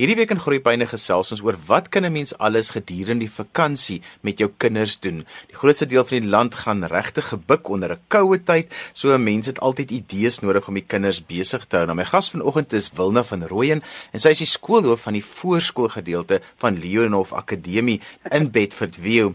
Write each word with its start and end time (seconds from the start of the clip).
Hierdie 0.00 0.14
week 0.16 0.30
in 0.32 0.38
Groepyne 0.40 0.86
gesels 0.88 1.34
ons 1.34 1.42
oor 1.44 1.56
wat 1.68 1.90
kan 1.92 2.06
'n 2.08 2.12
mens 2.12 2.32
alles 2.38 2.70
gedurende 2.72 3.26
die 3.26 3.34
vakansie 3.34 4.00
met 4.22 4.38
jou 4.38 4.48
kinders 4.56 4.96
doen. 4.98 5.26
Die 5.48 5.58
grootste 5.60 5.86
deel 5.86 6.04
van 6.04 6.20
die 6.20 6.30
land 6.30 6.54
gaan 6.54 6.82
regtig 6.84 7.28
gebuk 7.28 7.68
onder 7.68 7.92
'n 7.92 8.00
koue 8.08 8.38
tyd, 8.42 8.72
so 8.94 9.18
mense 9.18 9.50
het 9.50 9.60
altyd 9.60 9.90
idees 9.90 10.40
nodig 10.40 10.68
om 10.68 10.74
die 10.74 10.88
kinders 10.88 11.20
besig 11.20 11.66
te 11.66 11.76
hou. 11.76 11.86
Nou 11.86 11.96
my 11.96 12.04
gas 12.04 12.30
vanoggend 12.30 12.72
is 12.72 12.90
Wilna 12.96 13.22
van 13.22 13.46
Rooyen 13.46 13.82
en 14.12 14.20
sy 14.20 14.28
is 14.28 14.38
die 14.38 14.46
skoolhoof 14.46 15.02
van 15.02 15.12
die 15.12 15.24
voorskoolgedeelte 15.24 16.40
van 16.56 16.78
Leonhof 16.78 17.32
Akademie 17.32 18.00
in 18.30 18.50
Bedford 18.50 18.96
View. 18.96 19.32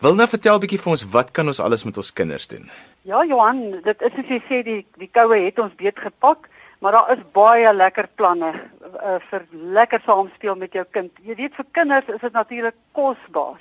Wilna, 0.00 0.26
vertel 0.26 0.56
'n 0.56 0.60
bietjie 0.60 0.80
vir 0.80 0.90
ons 0.90 1.04
wat 1.04 1.30
kan 1.30 1.46
ons 1.46 1.60
alles 1.60 1.84
met 1.84 1.96
ons 1.96 2.12
kinders 2.12 2.48
doen? 2.48 2.68
Ja, 3.02 3.24
Johan, 3.24 3.80
dit 3.84 4.02
is 4.02 4.12
soos 4.12 4.28
jy 4.28 4.42
sê 4.48 4.64
die 4.64 4.86
die 4.98 5.10
koue 5.12 5.38
het 5.44 5.58
ons 5.58 5.74
beet 5.76 5.98
gepak. 5.98 6.48
Maar 6.78 6.92
daar 6.92 7.10
is 7.16 7.30
baie 7.32 7.74
lekker 7.74 8.08
planne 8.14 8.52
uh, 8.54 9.16
vir 9.30 9.46
lekker 9.50 10.00
saamspeel 10.04 10.54
met 10.54 10.72
jou 10.72 10.84
kind. 10.94 11.10
Jy 11.26 11.34
weet 11.34 11.56
vir 11.58 11.66
kinders 11.74 12.12
is 12.14 12.20
dit 12.22 12.32
natuurlik 12.32 12.76
kosbaar 12.94 13.58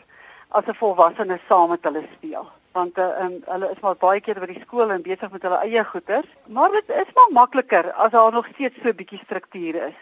as 0.49 0.67
'n 0.67 0.77
volwassene 0.77 1.39
saam 1.47 1.69
met 1.69 1.83
hulle 1.83 2.03
speel. 2.13 2.45
Want 2.71 2.97
uh, 2.97 3.09
um, 3.23 3.41
hulle 3.45 3.71
is 3.71 3.79
maar 3.81 3.95
baie 3.95 4.21
keer 4.21 4.39
by 4.39 4.45
die 4.45 4.61
skool 4.61 4.91
en 4.91 5.01
besig 5.01 5.31
met 5.31 5.41
hulle 5.41 5.61
eie 5.65 5.83
goeders, 5.83 6.29
maar 6.45 6.71
dit 6.71 6.89
is 6.89 7.13
maar 7.15 7.31
makliker 7.31 7.91
as 7.93 8.11
daar 8.11 8.31
nog 8.31 8.47
steeds 8.53 8.75
so 8.81 8.89
'n 8.89 8.95
bietjie 8.95 9.21
struktuur 9.23 9.75
is. 9.87 9.99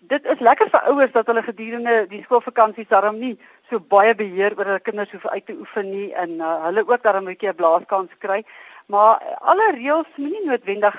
Dit 0.00 0.24
is 0.24 0.40
lekker 0.40 0.70
vir 0.70 0.80
ouers 0.80 1.12
dat 1.12 1.26
hulle 1.26 1.42
gedurende 1.42 2.06
die 2.08 2.22
skoolvakansies 2.22 2.88
daarom 2.88 3.18
nie 3.18 3.38
so 3.70 3.78
baie 3.78 4.14
beheer 4.14 4.58
oor 4.58 4.64
hulle 4.64 4.80
kinders 4.80 5.12
hoef 5.12 5.26
uit 5.26 5.46
te 5.46 5.56
oefen 5.58 5.90
nie 5.90 6.14
en 6.14 6.30
uh, 6.30 6.64
hulle 6.64 6.88
ook 6.88 7.02
daarom 7.02 7.22
'n 7.22 7.34
bietjie 7.34 7.48
'n 7.48 7.54
blaaskans 7.54 8.10
kry. 8.18 8.44
Maar 8.86 9.22
alle 9.40 9.70
reëls 9.72 10.16
moenie 10.16 10.44
noodwendig 10.44 10.96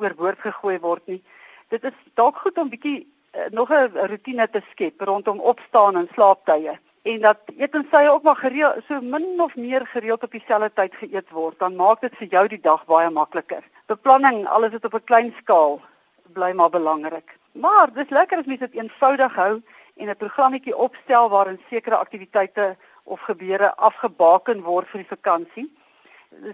oorboord 0.00 0.38
gegooi 0.38 0.78
word 0.78 1.06
nie. 1.06 1.22
Dit 1.68 1.84
is 1.84 1.96
dalk 2.14 2.36
goed 2.36 2.58
om 2.58 2.70
bietjie 2.70 3.06
uh, 3.06 3.50
nog 3.50 3.70
'n 3.70 4.06
rotine 4.12 4.48
te 4.50 4.62
skep 4.70 5.00
rondom 5.00 5.40
opstaan 5.40 5.96
en 5.96 6.08
slaaptye 6.14 6.78
en 7.02 7.20
dat 7.20 7.38
etenstye 7.56 8.10
ook 8.10 8.22
maar 8.22 8.36
gereeld 8.36 8.84
so 8.88 9.00
min 9.00 9.40
of 9.40 9.54
meer 9.56 9.86
gereeld 9.86 10.22
op 10.22 10.30
dieselfde 10.30 10.70
tyd 10.74 10.94
geëet 10.94 11.30
word, 11.30 11.58
dan 11.58 11.76
maak 11.76 12.00
dit 12.00 12.16
vir 12.16 12.28
jou 12.28 12.48
die 12.48 12.60
dag 12.60 12.84
baie 12.84 13.10
makliker. 13.10 13.64
Beplanning, 13.86 14.46
alles 14.46 14.72
wat 14.72 14.84
op 14.84 14.94
'n 14.94 15.04
klein 15.04 15.34
skaal 15.38 15.80
bly 16.32 16.52
maar 16.52 16.70
belangrik. 16.70 17.36
Maar 17.52 17.92
dis 17.92 18.10
lekker 18.10 18.38
as 18.38 18.46
mens 18.46 18.60
dit 18.60 18.74
eenvoudig 18.74 19.34
hou 19.34 19.62
en 19.96 20.08
'n 20.08 20.16
programmetjie 20.16 20.76
opstel 20.76 21.28
waarin 21.28 21.60
sekere 21.68 21.96
aktiwiteite 21.96 22.76
of 23.04 23.20
gebeure 23.20 23.74
afgebaken 23.76 24.62
word 24.62 24.88
vir 24.88 25.00
die 25.00 25.16
vakansie 25.16 25.70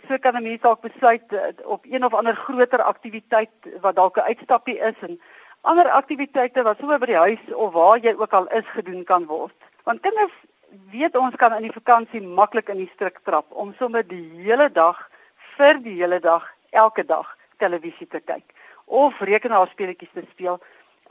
so 0.08 0.18
kan 0.18 0.36
'n 0.36 0.42
mens 0.42 0.60
dalk 0.60 0.80
besluit 0.80 1.32
uh, 1.32 1.40
op 1.64 1.84
een 1.84 2.04
of 2.04 2.14
ander 2.14 2.36
groter 2.36 2.82
aktiwiteit 2.82 3.50
wat 3.80 3.96
dalk 3.96 4.16
'n 4.16 4.28
uitstappie 4.30 4.78
is 4.78 4.98
en 5.00 5.20
ander 5.60 5.90
aktiwiteite 5.90 6.62
wat 6.62 6.78
sommer 6.78 6.98
by 6.98 7.06
die 7.06 7.24
huis 7.26 7.54
of 7.54 7.72
waar 7.72 7.98
jy 7.98 8.14
ook 8.18 8.32
al 8.32 8.46
is 8.46 8.66
gedoen 8.66 9.04
kan 9.04 9.26
word. 9.26 9.54
Want 9.84 10.00
kinders 10.00 10.32
weet 10.90 11.16
ons 11.16 11.34
kan 11.36 11.54
in 11.54 11.62
die 11.62 11.72
vakansie 11.72 12.20
maklik 12.20 12.68
in 12.68 12.76
die 12.76 12.90
strik 12.94 13.18
trap 13.24 13.46
om 13.50 13.74
sommer 13.78 14.06
die 14.06 14.30
hele 14.42 14.68
dag 14.72 15.10
vir 15.56 15.82
die 15.82 15.96
hele 16.02 16.20
dag 16.20 16.46
elke 16.70 17.04
dag 17.04 17.36
televisie 17.56 18.06
te 18.06 18.20
kyk 18.20 18.54
of 18.84 19.20
rekenaarspeletjies 19.20 20.12
te 20.14 20.24
speel 20.30 20.60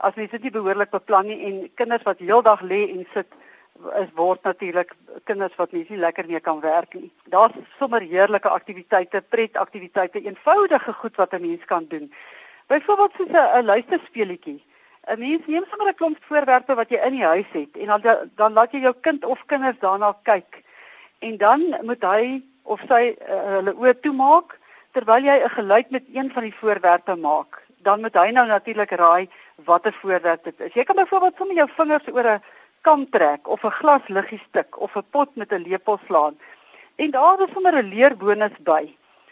as 0.06 0.14
mens 0.14 0.30
dit 0.30 0.42
nie 0.42 0.54
behoorlik 0.54 0.90
beplan 0.90 1.26
nie 1.26 1.38
en 1.48 1.58
kinders 1.74 2.04
wat 2.04 2.22
heeldag 2.22 2.62
lê 2.62 2.82
en 2.92 3.06
sit 3.14 3.32
is 4.00 4.08
word 4.14 4.42
natuurlik 4.42 4.94
kinders 5.24 5.56
wat 5.56 5.72
nie 5.72 5.84
so 5.88 5.96
lekker 5.96 6.26
mee 6.26 6.40
kan 6.40 6.60
werk 6.60 6.94
nie. 6.94 7.10
Daar's 7.32 7.52
sommer 7.78 8.00
heerlike 8.00 8.48
aktiwiteite, 8.48 9.22
pretaktiwiteite, 9.28 10.20
eenvoudige 10.20 10.92
goed 10.92 11.16
wat 11.16 11.32
'n 11.32 11.40
mens 11.40 11.64
kan 11.64 11.86
doen. 11.88 12.12
Byvoorbeeld 12.66 13.12
soos 13.16 13.28
'n 13.28 13.64
luisterspeletjie. 13.64 14.62
'n 15.06 15.18
Mens 15.18 15.46
neem 15.46 15.64
sommer 15.70 15.88
'n 15.88 15.94
klomp 15.94 16.18
voorwerpe 16.20 16.74
wat 16.74 16.88
jy 16.88 16.98
in 17.06 17.12
die 17.12 17.24
huis 17.24 17.50
het 17.52 17.76
en 17.76 17.86
dan 17.86 18.30
dan 18.34 18.52
laat 18.52 18.72
jy 18.72 18.80
jou 18.80 18.94
kind 19.00 19.24
of 19.24 19.42
kinders 19.46 19.78
daarna 19.78 20.16
kyk. 20.22 20.62
En 21.18 21.36
dan 21.36 21.76
moet 21.82 22.02
hy 22.02 22.42
of 22.62 22.80
sy 22.88 23.14
uh, 23.14 23.42
hulle 23.56 23.74
oë 23.74 24.00
toemaak 24.00 24.58
terwyl 24.92 25.24
jy 25.24 25.36
'n 25.44 25.56
geluid 25.58 25.90
met 25.90 26.04
een 26.12 26.30
van 26.32 26.42
die 26.42 26.54
voorwerpe 26.60 27.16
maak. 27.16 27.62
Dan 27.78 28.00
moet 28.00 28.14
hy 28.14 28.30
nou 28.30 28.46
natuurlik 28.46 28.90
raai 28.90 29.28
watter 29.64 29.92
voorwerp 30.02 30.44
dit 30.44 30.60
is. 30.60 30.74
Jy 30.74 30.84
kan 30.84 30.96
byvoorbeeld 30.96 31.36
sommer 31.36 31.56
jou 31.56 31.68
vingers 31.76 32.08
oor 32.12 32.26
'n 32.34 32.42
kam 32.86 33.06
trek 33.10 33.48
of 33.54 33.64
'n 33.64 33.78
glas 33.80 34.04
liggie 34.16 34.42
stuk 34.48 34.80
of 34.84 34.96
'n 34.96 35.06
pot 35.14 35.30
met 35.40 35.52
'n 35.52 35.66
lepel 35.68 35.98
slaan. 36.06 36.34
En 37.02 37.10
daar 37.10 37.38
is 37.44 37.52
sommer 37.52 37.74
'n 37.76 37.88
leerbonus 37.94 38.56
by. 38.70 38.82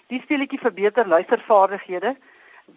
Die 0.06 0.20
speletjie 0.22 0.58
verbeter 0.66 1.06
luistervaardighede 1.08 2.16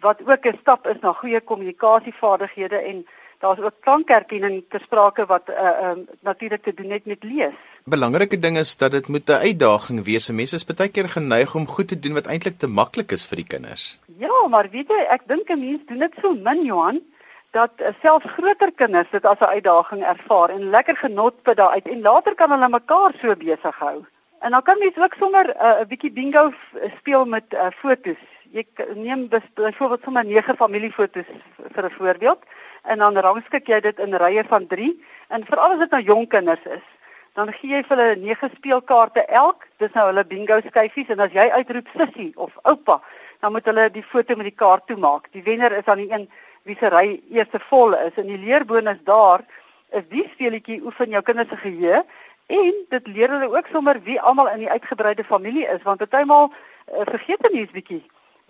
wat 0.00 0.18
ook 0.30 0.44
'n 0.46 0.58
stap 0.60 0.86
is 0.86 1.00
na 1.00 1.12
goeie 1.12 1.40
kommunikasievaardighede 1.40 2.78
en 2.90 3.06
daar's 3.38 3.58
ook 3.58 3.80
klankerkenning 3.80 4.64
ter 4.68 4.80
sprake 4.80 5.26
wat 5.26 5.48
uh, 5.48 5.54
uh, 5.56 5.90
natuurlik 6.20 6.62
te 6.62 6.74
doen 6.74 6.90
het 6.90 7.04
met 7.06 7.22
lees. 7.22 7.58
Belangrike 7.84 8.38
ding 8.38 8.56
is 8.58 8.76
dat 8.76 8.90
dit 8.90 9.08
moet 9.08 9.28
'n 9.28 9.42
uitdaging 9.48 10.04
wees. 10.04 10.30
Mense 10.30 10.54
is 10.54 10.64
baie 10.64 10.88
keer 10.88 11.08
geneig 11.08 11.54
om 11.54 11.66
goed 11.66 11.88
te 11.88 11.98
doen 11.98 12.14
wat 12.14 12.26
eintlik 12.26 12.58
te 12.58 12.68
maklik 12.68 13.10
is 13.10 13.26
vir 13.26 13.36
die 13.36 13.46
kinders. 13.54 14.00
Ja, 14.18 14.46
maar 14.48 14.70
weet 14.70 14.88
jy, 14.88 15.00
ek 15.08 15.22
dink 15.26 15.48
'n 15.48 15.60
mens 15.60 15.80
doen 15.86 15.98
dit 15.98 16.14
so 16.22 16.34
min, 16.34 16.64
Johan 16.64 17.00
dat 17.50 17.72
uh, 17.80 17.88
selfs 18.02 18.26
groter 18.36 18.72
kinders 18.72 19.10
dit 19.10 19.24
as 19.24 19.40
'n 19.40 19.54
uitdaging 19.56 20.04
ervaar 20.04 20.50
en 20.50 20.70
lekker 20.70 20.96
genot 20.96 21.42
put 21.42 21.56
daaruit 21.56 21.88
en 21.88 22.00
later 22.00 22.34
kan 22.34 22.50
hulle 22.50 22.68
mekaar 22.68 23.12
so 23.20 23.36
besig 23.36 23.76
hou. 23.78 24.04
En 24.40 24.50
dan 24.50 24.62
kan 24.62 24.78
mens 24.78 24.96
ook 24.96 25.14
sommer 25.18 25.50
eh, 25.50 25.78
'n 25.78 25.80
uh, 25.80 25.86
bietjie 25.86 26.12
bingo 26.12 26.52
speel 26.98 27.24
met 27.24 27.44
uh, 27.52 27.66
fotos. 27.70 28.20
Jy 28.50 28.66
neem 28.94 29.28
byvoorbeeld 29.54 30.02
sommer 30.02 30.24
9 30.24 30.56
familiefotos 30.56 31.26
vir 31.72 31.84
'n 31.84 31.90
voorbeeld 31.90 32.42
en 32.82 32.98
dan 32.98 33.18
rangskik 33.18 33.66
jy 33.66 33.80
dit 33.80 33.98
in 33.98 34.14
rye 34.14 34.44
van 34.44 34.66
3 34.66 35.04
en 35.28 35.44
veral 35.44 35.72
as 35.72 35.78
dit 35.78 35.90
nou 35.90 36.02
jong 36.02 36.28
kinders 36.28 36.64
is, 36.64 36.86
dan 37.34 37.52
gee 37.52 37.70
jy 37.70 37.82
vir 37.82 37.96
hulle 37.96 38.16
9 38.16 38.50
speelkaarte 38.56 39.24
elk. 39.26 39.66
Dis 39.76 39.92
nou 39.92 40.06
hulle 40.06 40.24
bingo 40.24 40.60
skyfies 40.60 41.08
en 41.08 41.20
as 41.20 41.32
jy 41.32 41.50
uitroep 41.50 41.88
sussie 41.96 42.32
of 42.36 42.52
oupa, 42.62 43.00
dan 43.40 43.52
moet 43.52 43.64
hulle 43.64 43.90
die 43.90 44.02
foto 44.02 44.36
met 44.36 44.48
die 44.48 44.58
kaart 44.58 44.86
toemaak. 44.86 45.28
Die 45.32 45.42
wenner 45.42 45.72
is 45.72 45.86
aan 45.86 46.02
die 46.02 46.12
een 46.12 46.28
wie 46.68 46.76
se 46.80 46.90
ry 46.92 47.18
eers 47.32 47.68
vol 47.70 47.96
is 47.96 48.16
en 48.20 48.28
die 48.28 48.40
leerbonus 48.44 49.00
daar 49.08 49.44
is 49.96 50.04
die 50.12 50.26
speletjie 50.34 50.82
oefen 50.84 51.14
jou 51.16 51.22
kinders 51.24 51.48
se 51.48 51.60
geheue 51.62 52.02
en 52.60 52.78
dit 52.92 53.10
leer 53.14 53.32
hulle 53.34 53.48
ook 53.56 53.68
sommer 53.72 54.00
wie 54.04 54.20
almal 54.20 54.50
in 54.52 54.64
die 54.64 54.70
uitgebreide 54.70 55.24
familie 55.24 55.66
is 55.68 55.84
want 55.88 56.04
partymal 56.04 56.50
uh, 56.52 57.04
vergeet 57.12 57.44
'n 57.48 57.54
mens 57.56 57.72
bietjie 57.72 58.02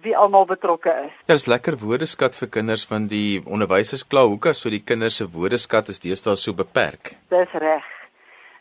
wie 0.02 0.16
almal 0.16 0.46
betrokke 0.46 0.92
is. 1.06 1.14
Ja, 1.26 1.34
dis 1.34 1.48
lekker 1.50 1.78
woordeskat 1.82 2.36
vir 2.38 2.48
kinders 2.48 2.86
van 2.86 3.08
die 3.10 3.42
onderwysers 3.46 4.06
kla 4.06 4.22
hoeka 4.30 4.52
so 4.54 4.70
die 4.70 4.82
kinders 4.90 5.16
se 5.16 5.26
woordeskat 5.26 5.88
is 5.88 5.98
deesdae 6.00 6.36
so 6.36 6.54
beperk. 6.54 7.16
Dis 7.34 7.54
reg. 7.54 7.97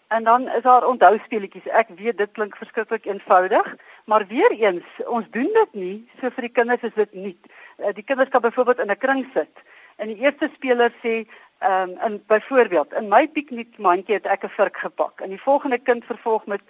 En 0.08 0.24
dan 0.24 0.50
is 0.50 0.62
daar 0.62 0.86
onthou 0.88 1.20
speletjies. 1.24 1.68
Ek 1.68 1.90
weet 1.96 2.18
dit 2.18 2.32
klink 2.32 2.56
verskriklik 2.56 3.06
eenvoudig, 3.06 3.76
maar 4.06 4.28
weer 4.28 4.52
eens, 4.52 4.86
ons 5.06 5.26
doen 5.32 5.50
dit 5.54 5.74
nie 5.74 5.98
so 6.22 6.30
vir 6.30 6.48
die 6.48 6.54
kinders 6.60 6.86
is 6.88 6.96
dit 6.96 7.14
nie. 7.14 7.36
Eh, 7.78 7.92
die 7.94 8.04
kinders 8.04 8.30
kan 8.30 8.42
byvoorbeeld 8.42 8.80
in 8.80 8.92
'n 8.92 8.98
kring 8.98 9.28
sit. 9.34 9.64
En 9.96 10.08
die 10.08 10.18
eerste 10.24 10.50
speler 10.54 10.94
sê, 11.04 11.28
ehm 11.60 11.90
um, 11.90 11.98
in 12.06 12.24
byvoorbeeld, 12.28 12.94
in 12.94 13.08
my 13.08 13.28
piknikmandjie 13.28 14.16
het 14.16 14.26
ek 14.26 14.44
'n 14.44 14.56
vurk 14.60 14.78
gepak. 14.78 15.22
En 15.22 15.30
die 15.30 15.42
volgende 15.42 15.78
kind 15.78 16.06
vervolg 16.06 16.46
met 16.46 16.62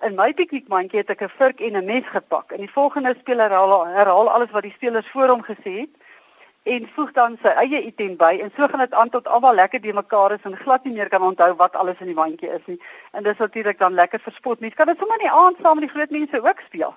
in 0.00 0.14
my 0.14 0.32
piknikmandjie 0.32 0.98
het 0.98 1.10
ek 1.10 1.22
'n 1.22 1.36
vurk 1.36 1.60
en 1.60 1.76
'n 1.76 1.84
mes 1.84 2.06
gepak. 2.06 2.52
En 2.52 2.58
die 2.58 2.72
volgende 2.72 3.14
speler 3.20 3.50
herhaal, 3.50 3.86
herhaal 3.86 4.30
alles 4.30 4.50
wat 4.50 4.62
die 4.62 4.72
spelers 4.72 5.10
voor 5.10 5.28
hom 5.28 5.42
gesê 5.42 5.72
het 5.80 5.94
en 6.62 6.88
voeg 6.94 7.12
dan 7.12 7.36
sy 7.42 7.52
eie 7.62 7.82
item 7.86 8.16
by 8.20 8.38
en 8.42 8.50
so 8.56 8.68
gaan 8.68 8.84
dit 8.84 8.94
aan 8.94 9.10
tot 9.10 9.28
almal 9.28 9.54
lekker 9.54 9.80
die 9.80 9.92
mekaar 9.92 10.32
is 10.32 10.44
en 10.44 10.56
glad 10.56 10.84
nie 10.84 10.94
meer 10.94 11.08
kan 11.08 11.22
onthou 11.22 11.54
wat 11.56 11.76
alles 11.76 12.00
in 12.00 12.10
die 12.10 12.18
mandjie 12.18 12.50
is 12.50 12.64
nie. 12.66 12.80
En 13.12 13.22
dis 13.22 13.38
natuurlik 13.38 13.78
dan 13.78 13.94
lekker 13.94 14.20
verspot. 14.20 14.60
Mens 14.60 14.74
kan 14.74 14.86
dit 14.86 14.98
sommer 14.98 15.20
in 15.20 15.26
die 15.28 15.36
aand 15.42 15.62
saam 15.62 15.78
met 15.80 15.88
die 15.88 15.94
groot 15.94 16.10
mense 16.10 16.42
ook 16.42 16.60
speel. 16.66 16.94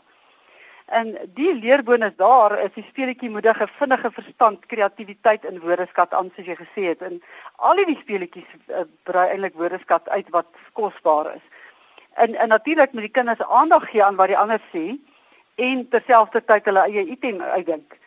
En 0.91 1.13
die 1.38 1.53
leerbonus 1.55 2.16
daar 2.16 2.57
is 2.59 2.73
die 2.75 2.83
speletjie 2.89 3.29
moedige 3.29 3.67
vinnige 3.77 4.11
verstand, 4.11 4.66
kreatiwiteit 4.66 5.45
en 5.45 5.61
woordeskat 5.63 6.13
aan 6.13 6.31
soos 6.35 6.49
jy 6.49 6.57
gesê 6.59 6.89
het. 6.89 7.01
En 7.01 7.22
al 7.55 7.79
die 7.85 7.97
speletjies 8.01 8.49
uh, 8.67 8.83
brei 9.07 9.29
eintlik 9.29 9.55
woordeskat 9.55 10.09
uit 10.09 10.29
wat 10.35 10.49
kosbaar 10.73 11.31
is. 11.35 11.46
En 12.19 12.35
en 12.35 12.52
natuurlik 12.52 12.91
moet 12.91 13.08
die 13.08 13.16
kinders 13.16 13.41
aandag 13.47 13.87
gee 13.90 14.03
aan 14.03 14.19
wat 14.19 14.34
die 14.34 14.37
ander 14.37 14.59
sê 14.73 14.97
en 15.55 15.87
terselfdertyd 15.90 16.67
hulle 16.67 16.84
eie 16.90 17.05
item 17.16 17.41
uitdink. 17.41 18.00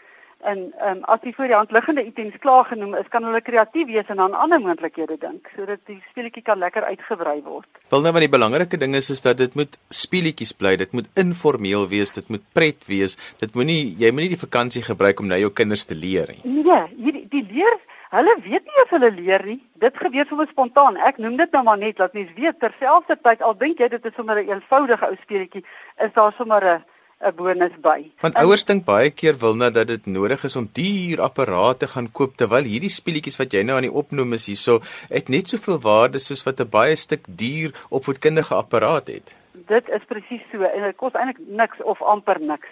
En 0.44 0.58
ehm 0.78 0.96
um, 0.96 1.04
as 1.08 1.20
die 1.22 1.32
voor 1.34 1.48
die 1.48 1.56
hand 1.56 1.70
liggende 1.72 2.04
items 2.04 2.34
klaar 2.38 2.64
genoem 2.68 2.94
is, 2.98 3.08
kan 3.08 3.24
hulle 3.24 3.40
kreatief 3.40 3.86
wees 3.88 4.10
en 4.12 4.20
aan 4.20 4.34
ander 4.36 4.60
moontlikhede 4.60 5.16
dink 5.20 5.48
sodat 5.56 5.80
die 5.88 5.96
speletjie 6.10 6.42
kan 6.44 6.60
lekker 6.60 6.84
uitgebrei 6.84 7.38
word. 7.46 7.68
Wil 7.94 8.04
nou 8.04 8.12
maar 8.12 8.26
die 8.26 8.34
belangrike 8.34 8.80
ding 8.82 8.96
is 8.98 9.08
is 9.14 9.24
dat 9.24 9.40
dit 9.40 9.54
moet 9.54 9.78
speletjies 9.88 10.52
bly, 10.52 10.76
dit 10.76 10.92
moet 10.92 11.08
informeel 11.24 11.88
wees, 11.88 12.12
dit 12.12 12.28
moet 12.28 12.44
pret 12.52 12.84
wees. 12.90 13.16
Dit 13.40 13.56
moenie 13.56 13.94
jy 13.98 14.12
moenie 14.12 14.34
die 14.36 14.44
vakansie 14.44 14.84
gebruik 14.84 15.24
om 15.24 15.32
nou 15.32 15.40
jou 15.40 15.52
kinders 15.62 15.88
te 15.88 15.96
leer 15.96 16.34
nie. 16.36 16.60
Nee, 16.60 16.84
hierdie 17.00 17.26
die 17.32 17.46
leer 17.48 17.80
Hulle 18.14 18.34
weet 18.44 18.62
nie 18.62 18.82
of 18.82 18.92
hulle 18.94 19.08
leer 19.10 19.42
nie. 19.42 19.56
Dit 19.82 19.96
gebeur 19.98 20.26
sommer 20.28 20.46
spontaan. 20.46 20.98
Ek 21.02 21.16
noem 21.18 21.34
dit 21.40 21.56
nou 21.56 21.64
maar 21.66 21.80
net 21.80 21.96
dat 21.98 22.12
mens 22.14 22.30
weet 22.36 22.60
terselfdertyd 22.62 23.42
al 23.42 23.56
dink 23.58 23.80
jy 23.82 23.88
dit 23.90 24.04
is 24.06 24.14
sommer 24.14 24.38
'n 24.38 24.52
eenvoudige 24.52 25.08
ou 25.08 25.16
speletjie, 25.22 25.64
is 25.98 26.12
daar 26.14 26.32
sommer 26.38 26.62
'n 26.62 26.84
'n 27.24 27.34
bonus 27.36 27.72
by. 27.80 28.10
Want 28.20 28.36
ouers 28.36 28.64
dink 28.68 28.84
baie 28.84 29.10
keer 29.10 29.36
wil 29.40 29.56
nou 29.56 29.70
dat 29.72 29.86
dit 29.88 30.06
nodig 30.06 30.44
is 30.44 30.56
om 30.56 30.68
duur 30.72 31.20
apparate 31.20 31.88
gaan 31.94 32.10
koop 32.12 32.36
terwyl 32.36 32.68
hierdie 32.68 32.92
speletjies 32.92 33.38
wat 33.40 33.52
jy 33.52 33.62
nou 33.64 33.76
aan 33.76 33.88
die 33.88 33.98
opnoem 34.02 34.36
is 34.38 34.46
hierso, 34.46 34.80
het 35.08 35.28
net 35.28 35.48
soveel 35.48 35.80
waarde 35.80 36.18
soos 36.18 36.44
wat 36.44 36.60
'n 36.60 36.68
baie 36.68 36.96
stuk 36.96 37.24
duur 37.28 37.72
opvoedkundige 37.90 38.54
apparaat 38.54 39.08
het. 39.08 39.36
Dit 39.52 39.88
is 39.88 40.04
presies 40.06 40.44
so 40.52 40.62
en 40.62 40.82
dit 40.82 40.96
kos 40.96 41.12
eintlik 41.12 41.40
niks 41.48 41.82
of 41.82 42.02
amper 42.02 42.40
niks. 42.40 42.68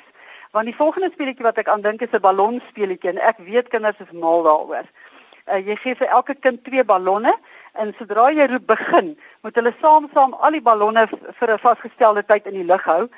Want 0.52 0.64
die 0.64 0.76
volgende 0.76 1.10
speletjie 1.12 1.44
wat 1.44 1.58
ek 1.58 1.68
aan 1.68 1.80
dink 1.80 2.02
is 2.02 2.12
'n 2.12 2.20
ballonspeletjie 2.20 3.10
en 3.10 3.18
ek 3.18 3.38
weet 3.38 3.68
kinders 3.68 4.00
is 4.00 4.12
mal 4.12 4.42
daaroor. 4.42 4.86
Uh, 5.46 5.58
jy 5.58 5.76
gee 5.76 5.94
vir 5.94 6.08
elke 6.08 6.34
kind 6.34 6.64
twee 6.64 6.84
ballonne 6.84 7.34
en 7.72 7.94
sodra 7.98 8.30
jy 8.30 8.46
roep 8.46 8.66
begin, 8.66 9.18
moet 9.42 9.54
hulle 9.54 9.74
saam 9.80 10.08
saam 10.14 10.34
al 10.34 10.50
die 10.50 10.60
ballonne 10.60 11.08
vir 11.08 11.50
'n 11.50 11.58
vasgestelde 11.58 12.22
tyd 12.22 12.46
in 12.46 12.54
die 12.54 12.68
lug 12.72 12.84
hou 12.84 13.08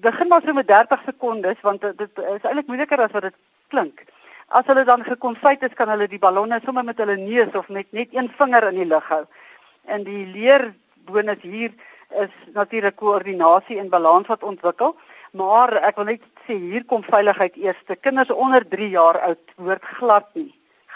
begin 0.00 0.28
maar 0.28 0.42
so 0.44 0.52
met 0.52 0.66
30 0.66 1.02
sekondes 1.04 1.60
want 1.60 1.80
dit, 1.80 2.18
is 2.18 2.42
eintlik 2.42 2.66
moeiliker 2.66 3.00
as 3.00 3.12
wat 3.12 3.22
dit 3.22 3.34
klink. 3.68 4.04
As 4.48 4.66
hulle 4.66 4.84
dan 4.84 5.04
gekonfyt 5.04 5.62
is, 5.62 5.74
kan 5.74 5.88
hulle 5.88 6.08
die 6.08 6.18
ballonne 6.18 6.60
sommer 6.64 6.84
met 6.84 6.98
hulle 6.98 7.16
neus 7.16 7.54
of 7.54 7.68
met 7.68 7.92
net 7.92 8.08
een 8.12 8.28
vinger 8.38 8.68
in 8.68 8.80
die 8.82 8.88
lug 8.88 9.08
hou. 9.08 9.24
En 9.84 10.04
die 10.04 10.26
leerbonus 10.26 11.40
hier 11.42 11.72
is 12.20 12.32
natuurlik 12.52 12.96
koördinasie 12.96 13.78
en 13.78 13.88
balans 13.88 14.26
wat 14.28 14.42
ontwikkel, 14.42 14.96
maar 15.32 15.72
ek 15.80 15.96
wil 15.96 16.10
net 16.12 16.26
sê 16.46 16.58
hier 16.58 16.84
kom 16.84 17.02
veiligheid 17.02 17.56
eerste. 17.56 17.96
Kinders 17.96 18.30
onder 18.30 18.68
3 18.68 18.90
jaar 18.92 19.20
oud 19.20 19.56
hoort 19.56 19.86
glad 19.96 20.28
nie 20.34 20.52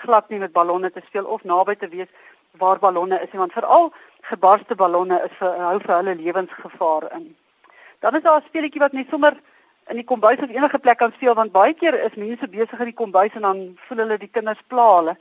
glad 0.07 0.29
nie 0.29 0.39
met 0.39 0.53
ballonne 0.53 0.91
te 0.91 1.03
speel 1.07 1.25
of 1.25 1.45
naby 1.45 1.75
te 1.75 1.89
wees 1.89 2.09
waar 2.61 2.79
ballonne 2.79 3.19
is, 3.23 3.33
want 3.33 3.53
veral 3.53 3.93
gebarste 4.31 4.75
ballonne 4.75 5.19
is 5.29 5.35
vir 5.41 5.59
hou 5.63 5.79
vir 5.83 5.95
hulle 5.97 6.15
lewensgevaar 6.21 7.09
in. 7.19 7.27
Dan 8.01 8.15
is 8.17 8.23
daar 8.23 8.41
'n 8.41 8.49
speletjie 8.49 8.81
wat 8.81 8.93
net 8.93 9.09
sommer 9.09 9.37
in 9.87 9.97
die 9.97 10.05
kombuis 10.05 10.39
of 10.43 10.51
enige 10.51 10.79
plek 10.79 10.99
kan 10.99 11.13
speel 11.13 11.35
want 11.35 11.53
baie 11.53 11.75
keer 11.75 11.95
is 12.05 12.15
mense 12.15 12.49
besig 12.49 12.79
in 12.79 12.91
die 12.91 13.01
kombuis 13.01 13.35
en 13.35 13.47
dan 13.47 13.59
voel 13.87 13.99
hulle 13.99 14.19
die 14.19 14.33
kinders 14.33 14.63
pla 14.73 14.87
hulle. 14.97 15.17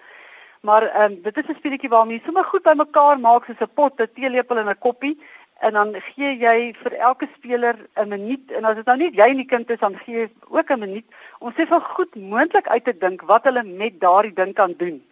Maar 0.65 0.83
ehm 0.83 1.11
um, 1.11 1.21
dit 1.21 1.37
is 1.37 1.49
'n 1.49 1.57
speletjie 1.59 1.89
waarmee 1.89 2.17
jy 2.17 2.25
sommer 2.25 2.43
goed 2.43 2.63
bymekaar 2.63 3.19
maak 3.19 3.45
soos 3.45 3.61
'n 3.61 3.73
pot, 3.73 3.99
'n 3.99 4.13
teelepel 4.15 4.57
en 4.57 4.69
'n 4.69 4.77
koppie 4.79 5.17
en 5.59 5.73
dan 5.73 5.95
gee 6.01 6.31
jy 6.37 6.73
vir 6.83 6.93
elke 6.93 7.27
speler 7.35 7.75
'n 7.95 8.09
minuut 8.09 8.51
en 8.51 8.65
as 8.65 8.75
dit 8.75 8.85
nou 8.85 8.97
nie 8.97 9.11
jy 9.11 9.29
en 9.29 9.37
die 9.37 9.51
kind 9.53 9.69
is 9.69 9.79
dan 9.79 9.97
gee 9.97 10.15
jy 10.15 10.29
ook 10.49 10.71
'n 10.71 10.79
minuut 10.79 11.05
om 11.39 11.51
sê 11.51 11.67
van 11.67 11.81
goed 11.81 12.15
moontlik 12.15 12.67
uit 12.67 12.83
te 12.85 12.97
dink 12.97 13.21
wat 13.21 13.43
hulle 13.43 13.63
met 13.63 13.99
daardie 13.99 14.33
ding 14.33 14.53
kan 14.53 14.73
doen. 14.77 15.03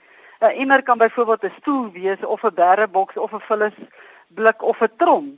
'n 0.42 0.46
Emmer 0.62 0.84
kan 0.84 0.98
byvoorbeeld 0.98 1.44
'n 1.44 1.54
stoel 1.60 1.92
wees 1.92 2.26
of 2.26 2.44
'n 2.44 2.56
berreboks 2.56 3.18
of 3.18 3.34
'n 3.34 3.40
vullis 3.40 3.78
blik 4.28 4.62
of 4.62 4.82
'n 4.82 4.92
trom 4.98 5.38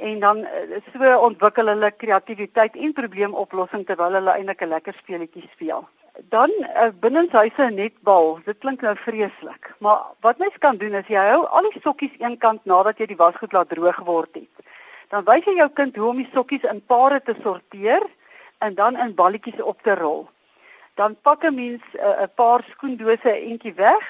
en 0.00 0.20
dan 0.20 0.44
eh, 0.44 0.80
so 0.92 1.16
ontwikkel 1.28 1.68
hulle 1.72 1.90
kreatiwiteit 2.02 2.76
en 2.76 2.92
probleemoplossing 2.92 3.86
terwyl 3.86 4.16
hulle 4.18 4.36
eintlik 4.36 4.62
'n 4.62 4.72
lekker 4.74 4.96
speletjie 4.98 5.48
speel. 5.52 5.88
Dan 6.28 6.50
uh, 6.60 6.90
binnenshuise 7.00 7.70
netbal, 7.70 8.38
dit 8.44 8.58
klink 8.58 8.82
nou 8.82 8.96
vreeslik, 8.96 9.70
maar 9.78 10.00
wat 10.20 10.38
mens 10.38 10.56
kan 10.58 10.76
doen 10.76 10.94
is 10.94 11.06
jy 11.06 11.22
hou 11.32 11.46
al 11.46 11.68
die 11.70 11.80
sokkies 11.80 12.16
eenkant 12.18 12.64
nadat 12.64 12.98
jy 12.98 13.06
die 13.06 13.16
wasgoed 13.16 13.52
laat 13.52 13.68
droog 13.68 13.96
geword 13.96 14.34
het. 14.34 14.66
Dan 15.08 15.24
wys 15.24 15.44
jy 15.44 15.54
jou 15.56 15.68
kind 15.68 15.96
hoe 15.96 16.08
om 16.08 16.20
die 16.20 16.30
sokkies 16.34 16.66
in 16.72 16.82
pare 16.86 17.20
te 17.20 17.34
sorteer 17.42 18.04
en 18.58 18.74
dan 18.74 18.96
in 18.96 19.14
balletjies 19.14 19.62
op 19.62 19.82
te 19.82 19.94
rol. 19.94 20.28
Dan 20.94 21.16
pak 21.22 21.44
'n 21.44 21.54
mens 21.54 21.82
eh, 21.94 22.04
'n 22.04 22.22
uh, 22.22 22.34
paar 22.34 22.64
skoendose 22.70 23.32
eentjie 23.32 23.74
weg 23.74 24.04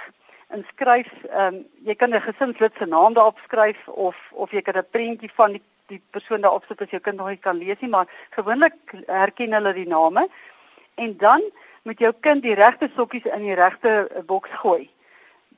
en 0.50 0.64
skryf 0.72 1.10
ehm 1.30 1.54
um, 1.54 1.66
jy 1.86 1.94
kan 1.94 2.14
'n 2.14 2.20
gesinslid 2.20 2.72
se 2.78 2.86
naam 2.86 3.14
daarop 3.14 3.38
skryf 3.44 3.88
of 3.88 4.16
of 4.30 4.50
jy 4.50 4.62
kan 4.62 4.76
'n 4.76 4.90
prentjie 4.90 5.30
van 5.34 5.52
die 5.52 5.62
die 5.90 6.00
persoon 6.14 6.44
daarop 6.46 6.64
sit 6.68 6.80
as 6.84 6.92
jou 6.94 7.00
kind 7.02 7.18
nog 7.20 7.28
nie 7.32 7.42
kan 7.42 7.58
lees 7.58 7.80
nie, 7.82 7.90
maar 7.90 8.08
gewoonlik 8.36 8.94
herken 9.06 9.56
hulle 9.58 9.74
die 9.76 9.88
name. 9.88 10.28
En 10.94 11.16
dan 11.18 11.44
moet 11.82 11.98
jou 11.98 12.12
kind 12.20 12.42
die 12.42 12.54
regte 12.54 12.90
sokkies 12.96 13.28
in 13.34 13.44
die 13.46 13.58
regte 13.58 13.92
eh, 14.06 14.24
boks 14.26 14.50
gooi. 14.62 14.88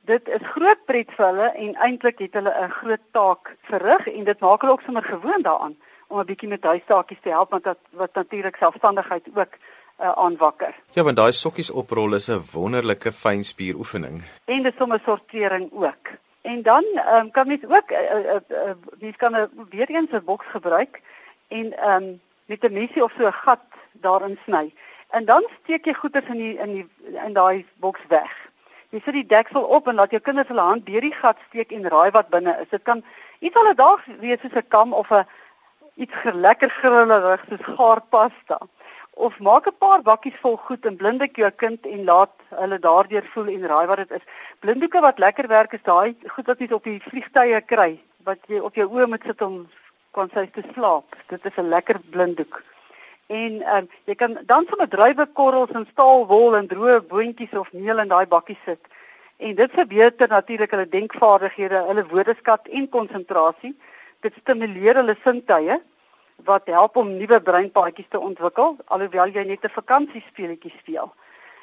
Dit 0.09 0.27
is 0.27 0.43
groot 0.55 0.81
pret 0.85 1.11
vir 1.15 1.25
hulle 1.29 1.49
en 1.65 1.75
eintlik 1.87 2.19
het 2.19 2.33
hulle 2.39 2.51
'n 2.51 2.71
groot 2.79 3.05
taak 3.11 3.55
verrig 3.69 4.07
en 4.07 4.23
dit 4.23 4.39
maak 4.39 4.61
hulle 4.61 4.73
ook 4.73 4.87
sommer 4.87 5.03
gewoond 5.03 5.43
daaraan 5.43 5.75
om 6.07 6.19
'n 6.19 6.25
bietjie 6.25 6.49
met 6.49 6.63
huistaakies 6.63 7.21
te 7.21 7.29
help 7.29 7.51
want 7.51 7.63
dat 7.63 7.79
wat 7.91 8.13
natuurlik 8.13 8.55
selfstandigheid 8.55 9.29
ook 9.35 9.53
uh, 9.99 10.11
aanwakker. 10.11 10.75
Ja, 10.91 11.03
want 11.03 11.15
daai 11.15 11.31
sokkies 11.31 11.71
oprol 11.71 12.13
is 12.13 12.27
'n 12.29 12.41
wonderlike 12.53 13.11
fynspieroefening. 13.11 14.23
En 14.45 14.63
dit 14.63 14.75
sommer 14.77 15.01
sortering 15.05 15.71
ook. 15.71 16.07
En 16.43 16.61
dan 16.61 16.83
um, 17.13 17.31
kan 17.31 17.47
mens 17.47 17.63
ook 17.63 17.91
uh, 17.91 17.99
uh, 17.99 18.35
uh, 18.47 18.75
mens 18.99 19.15
kan 19.15 19.33
'n 19.35 19.67
weer 19.69 19.89
eens 19.89 20.11
'n 20.11 20.23
boks 20.25 20.45
gebruik 20.45 21.01
en 21.47 21.89
um, 21.89 22.21
met 22.45 22.63
'n 22.63 22.73
mesie 22.73 23.03
of 23.03 23.11
so 23.17 23.25
'n 23.25 23.33
gat 23.45 23.63
daarin 23.91 24.39
sny. 24.45 24.73
En 25.09 25.25
dan 25.25 25.43
steek 25.61 25.85
jy 25.85 25.93
goeders 25.93 26.25
in 26.25 26.37
die 26.37 26.57
in 26.57 26.73
die 26.73 26.87
in 27.25 27.33
daai 27.33 27.65
boks 27.75 28.01
weg. 28.07 28.31
Jy 28.89 29.01
sit 29.05 29.13
die 29.13 29.25
deksel 29.25 29.63
op 29.63 29.87
en 29.87 29.95
laat 29.95 30.09
jou 30.09 30.21
kinders 30.21 30.47
hulle 30.47 30.61
hand 30.61 30.85
deur 30.85 31.01
die 31.01 31.13
gat 31.13 31.37
steek 31.47 31.71
en 31.71 31.89
raai 31.89 32.11
wat 32.11 32.29
binne 32.29 32.57
is. 32.61 32.69
Dit 32.69 32.83
kan 32.83 33.03
iets 33.39 33.55
alledaags 33.55 34.03
wees 34.19 34.39
soos 34.41 34.55
'n 34.55 34.67
kam 34.67 34.93
of 34.93 35.11
'n 35.11 35.25
iets 35.95 36.13
lekker 36.23 36.69
grillerig 36.69 37.43
soos 37.49 37.75
gaarpasta 37.77 38.57
of 39.15 39.39
maak 39.39 39.67
'n 39.67 39.77
paar 39.79 40.01
bakkies 40.01 40.39
vol 40.41 40.57
goed 40.57 40.85
en 40.85 40.95
blindik 40.97 41.35
jou 41.37 41.51
kind 41.51 41.85
en 41.85 42.03
laat 42.03 42.33
hulle 42.49 42.79
daardeur 42.79 43.25
voel 43.33 43.47
en 43.47 43.67
raai 43.67 43.87
wat 43.87 43.97
dit 43.97 44.11
is. 44.11 44.25
Blinddoeke 44.59 44.99
wat 45.01 45.19
lekker 45.19 45.47
werk 45.47 45.73
is 45.73 45.83
daai 45.83 46.15
goed 46.27 46.45
wat 46.47 46.59
jy 46.59 46.71
op 46.71 46.83
die 46.83 46.99
vliegtye 46.99 47.61
kry 47.61 47.99
wat 48.23 48.39
jy 48.47 48.59
op 48.59 48.75
jou 48.75 48.87
oë 48.87 49.07
moet 49.07 49.23
sit 49.25 49.41
om 49.41 49.67
kon 50.11 50.29
sy 50.33 50.45
te 50.53 50.63
slaap. 50.73 51.15
Dit 51.29 51.45
is 51.45 51.57
'n 51.57 51.69
lekker 51.69 51.99
blinddoek. 52.09 52.63
En 53.27 53.53
um, 53.75 53.89
jy 54.05 54.15
kan 54.15 54.37
dan 54.45 54.65
sommer 54.69 54.89
druiwekorrels 54.89 55.71
en 55.71 55.87
staalwol 55.91 56.55
en 56.55 56.67
droë 56.67 57.01
boontjies 57.07 57.53
of 57.53 57.71
meel 57.73 57.99
in 57.99 58.07
daai 58.07 58.25
bakkie 58.25 58.57
sit. 58.65 58.81
En 59.37 59.55
dit 59.55 59.71
verbeter 59.71 60.27
natuurlik 60.27 60.71
hulle 60.71 60.89
denkvaardighede, 60.89 61.85
hulle 61.87 62.05
woordeskat 62.07 62.67
en 62.67 62.89
konsentrasie. 62.89 63.75
Dit 64.21 64.33
stimuleer 64.41 64.95
hulle 64.95 65.15
sintuie 65.23 65.81
wat 66.35 66.65
help 66.65 66.97
om 66.97 67.17
nuwe 67.17 67.39
breinpaadjies 67.41 68.09
te 68.09 68.19
ontwikkel 68.19 68.77
alhoewel 68.85 69.27
jy 69.27 69.43
net 69.43 69.63
'n 69.63 69.77
vakansiespeletjie 69.79 70.73
speel. 70.79 71.13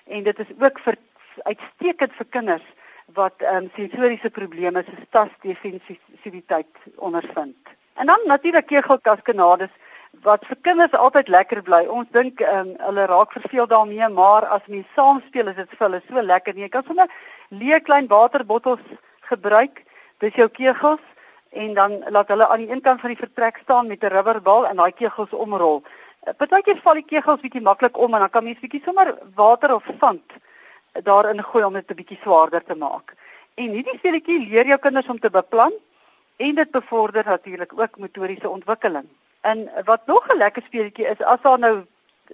En 0.07 0.23
dit 0.23 0.39
is 0.39 0.53
ook 0.59 0.79
vir 0.79 0.97
uitstekend 1.43 2.13
vir 2.13 2.27
kinders 2.31 2.67
wat 3.15 3.35
ehm 3.39 3.57
um, 3.57 3.71
sensoriese 3.75 4.31
probleme 4.31 4.83
soos 4.83 5.05
tasdefensiviteit 5.11 6.75
ondervind. 6.97 7.57
En 7.95 8.07
dan 8.07 8.21
natuurlik 8.25 8.67
kegelkaskanades 8.67 9.71
wat 10.23 10.47
vir 10.47 10.57
kinders 10.63 10.93
altyd 10.93 11.29
lekker 11.29 11.63
bly. 11.63 11.87
Ons 11.87 12.09
dink 12.11 12.41
ehm 12.41 12.69
um, 12.69 12.75
hulle 12.87 13.07
raak 13.07 13.33
verveel 13.33 13.67
daarmee, 13.67 14.09
maar 14.09 14.47
as 14.47 14.67
mens 14.67 14.87
saam 14.95 15.23
speel 15.27 15.49
is 15.49 15.57
dit 15.57 15.71
vir 15.71 15.87
hulle 15.87 16.03
so 16.09 16.23
lekker. 16.23 16.57
Jy 16.57 16.69
kan 16.69 16.85
sommer 16.87 17.09
leë 17.49 17.81
klein 17.81 18.07
waterbottels 18.07 18.85
gebruik. 19.21 19.83
Dis 20.19 20.35
jou 20.35 20.49
kegels 20.49 21.01
en 21.51 21.75
dan 21.75 22.05
laat 22.09 22.29
hulle 22.29 22.49
aan 22.49 22.59
die 22.59 22.71
een 22.71 22.81
kant 22.81 23.01
van 23.01 23.09
die 23.09 23.19
vertrek 23.19 23.59
staan 23.63 23.87
met 23.87 24.03
'n 24.03 24.07
rubberbal 24.07 24.67
en 24.67 24.77
daai 24.77 24.93
kegels 24.93 25.31
omrol. 25.31 25.83
Eh, 26.21 26.35
partykeer 26.37 26.81
val 26.83 26.95
die 26.95 27.05
kegels 27.05 27.41
bietjie 27.41 27.61
maklik 27.61 27.99
om 27.99 28.15
en 28.15 28.21
dan 28.21 28.31
kan 28.31 28.45
mens 28.45 28.61
bietjie 28.61 28.83
sommer 28.85 29.19
water 29.35 29.75
of 29.75 29.85
sand 30.01 30.33
daarin 30.93 31.43
gooi 31.43 31.65
om 31.65 31.73
dit 31.73 31.91
'n 31.91 31.95
bietjie 31.95 32.19
swaarder 32.23 32.65
te 32.65 32.75
maak. 32.75 33.15
En 33.55 33.71
hierdie 33.71 33.99
speletjie 33.99 34.49
leer 34.49 34.67
jou 34.67 34.79
kinders 34.79 35.09
om 35.09 35.19
te 35.19 35.31
beplan 35.31 35.73
en 36.37 36.55
dit 36.55 36.71
bevorder 36.71 37.25
natuurlik 37.25 37.73
ook 37.77 37.99
motoriese 37.99 38.49
ontwikkeling. 38.49 39.09
En 39.41 39.71
wat 39.85 40.07
nog 40.07 40.29
'n 40.29 40.37
lekker 40.37 40.63
speletjie 40.63 41.07
is 41.07 41.23
as 41.23 41.41
daar 41.43 41.59
nou 41.59 41.85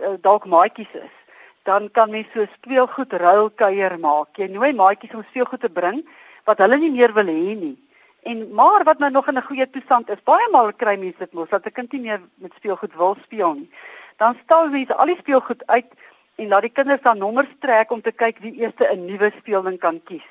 uh, 0.01 0.09
dalk 0.21 0.45
maatjies 0.45 0.93
is, 0.93 1.15
dan 1.63 1.91
kan 1.91 2.11
mens 2.11 2.27
so 2.33 2.47
speelgoed 2.55 3.13
ruilkuier 3.13 3.99
maak. 3.99 4.37
Jy 4.37 4.47
nooi 4.47 4.73
maatjies 4.73 5.15
om 5.15 5.25
speelgoed 5.29 5.61
te 5.61 5.69
bring 5.69 6.09
wat 6.45 6.59
hulle 6.59 6.79
nie 6.79 6.91
meer 6.91 7.13
wil 7.13 7.27
hê 7.27 7.55
nie. 7.55 7.86
En 8.27 8.55
maar 8.55 8.85
wat 8.85 8.99
nou 8.99 9.11
nog 9.13 9.29
in 9.29 9.37
'n 9.37 9.49
goeie 9.49 9.71
toestand 9.71 10.09
is, 10.09 10.23
baie 10.23 10.49
maal 10.51 10.73
kry 10.73 10.97
mense 10.99 11.19
dit 11.19 11.33
mos 11.33 11.49
dat 11.49 11.67
'n 11.67 11.73
kind 11.73 11.93
nie 11.93 12.01
meer 12.01 12.21
met 12.35 12.53
speelgoed 12.55 12.95
wil 12.95 13.17
speel 13.23 13.53
nie. 13.55 13.71
Dan 14.17 14.37
stel 14.43 14.69
mense 14.69 14.95
al 14.95 15.07
die 15.07 15.17
speelgoed 15.17 15.67
uit 15.67 15.87
en 16.35 16.49
laat 16.49 16.63
die 16.63 16.77
kinders 16.79 17.03
dan 17.03 17.19
nommers 17.19 17.53
trek 17.59 17.91
om 17.91 18.03
te 18.03 18.13
kyk 18.13 18.39
wie 18.39 18.61
eers 18.61 18.75
'n 18.79 19.05
nuwe 19.05 19.33
speelding 19.39 19.79
kan 19.79 20.03
kies. 20.05 20.29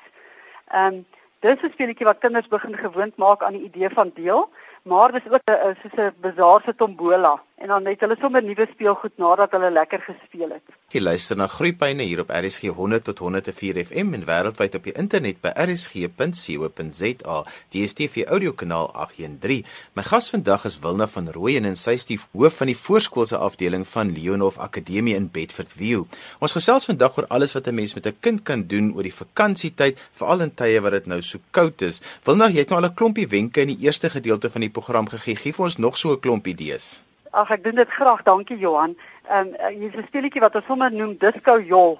Ehm 0.68 0.94
um, 0.94 1.06
dis 1.40 1.62
'n 1.62 1.70
speletjie 1.72 2.06
wat 2.06 2.18
kinders 2.18 2.48
begin 2.48 2.76
gewoond 2.76 3.16
maak 3.16 3.42
aan 3.42 3.52
die 3.52 3.68
idee 3.70 3.90
van 3.90 4.10
deel 4.14 4.50
maar 4.90 5.12
dis 5.12 5.26
ook 5.32 5.42
'n 5.50 5.76
soos 5.82 5.96
'n 5.98 6.14
bazaar 6.20 6.60
se 6.64 6.74
tombola 6.74 7.34
en 7.56 7.68
dan 7.68 7.86
het 7.88 8.00
hulle 8.04 8.16
sommer 8.20 8.42
nuwe 8.44 8.66
speelgoed 8.70 9.16
nadat 9.16 9.50
hulle 9.56 9.70
lekker 9.72 10.00
gespeel 10.04 10.50
het. 10.52 10.74
Jy 10.92 11.00
luister 11.00 11.36
na 11.36 11.46
Groepyne 11.50 12.04
hier 12.04 12.20
op 12.20 12.30
RSG 12.30 12.68
100 12.76 13.04
tot 13.04 13.18
104 13.18 13.84
FM 13.84 14.12
en 14.14 14.26
wêreldwyd 14.28 14.76
op 14.76 14.84
die 14.84 14.92
internet 14.92 15.40
by 15.40 15.52
rsg.co.za. 15.64 17.38
DStv 17.72 18.26
audiokanaal 18.26 18.90
813. 18.92 19.64
My 19.96 20.04
gas 20.04 20.28
vandag 20.30 20.66
is 20.68 20.78
Wilna 20.84 21.08
van 21.08 21.30
Rooyen 21.32 21.64
en 21.64 21.76
sy 21.76 21.96
is 21.96 22.06
hoof 22.36 22.60
van 22.60 22.66
die 22.70 22.76
voorskoolse 22.76 23.36
afdeling 23.36 23.86
van 23.88 24.12
Leonhof 24.12 24.58
Akademie 24.58 25.16
in 25.16 25.30
Bedford 25.32 25.72
View. 25.72 26.04
Ons 26.38 26.52
gesels 26.58 26.84
vandag 26.84 27.16
oor 27.16 27.26
alles 27.28 27.56
wat 27.56 27.66
'n 27.66 27.74
mens 27.74 27.94
met 27.94 28.06
'n 28.06 28.16
kind 28.20 28.42
kan 28.42 28.66
doen 28.66 28.94
oor 28.94 29.02
die 29.02 29.14
vakansietyd, 29.14 29.98
veral 30.12 30.40
in 30.40 30.54
tye 30.54 30.80
wat 30.80 30.92
dit 30.92 31.06
nou 31.06 31.22
so 31.22 31.38
koud 31.50 31.82
is. 31.82 32.00
Wilna, 32.24 32.48
jy 32.48 32.58
het 32.58 32.68
nou 32.68 32.82
al 32.82 32.88
'n 32.88 32.94
klompie 32.94 33.28
wenke 33.28 33.60
in 33.60 33.68
die 33.68 33.80
eerste 33.80 34.10
gedeelte 34.10 34.50
van 34.50 34.60
die 34.60 34.70
program 34.78 35.08
gegee. 35.08 35.36
Gee 35.42 35.56
vir 35.56 35.64
ons 35.68 35.76
nog 35.76 35.96
so 35.96 36.12
'n 36.12 36.20
klomp 36.20 36.46
idees. 36.46 37.02
Ag 37.30 37.50
ek 37.50 37.64
doen 37.64 37.74
dit 37.74 37.90
graag, 37.98 38.22
dankie 38.22 38.58
Johan. 38.58 38.96
Ehm 39.28 39.48
um, 39.48 39.80
hier's 39.80 39.96
'n 39.96 40.06
speletjie 40.08 40.40
wat 40.40 40.54
ons 40.54 40.66
sommer 40.66 40.92
noem 40.92 41.16
Disco 41.18 41.60
Jol. 41.60 41.98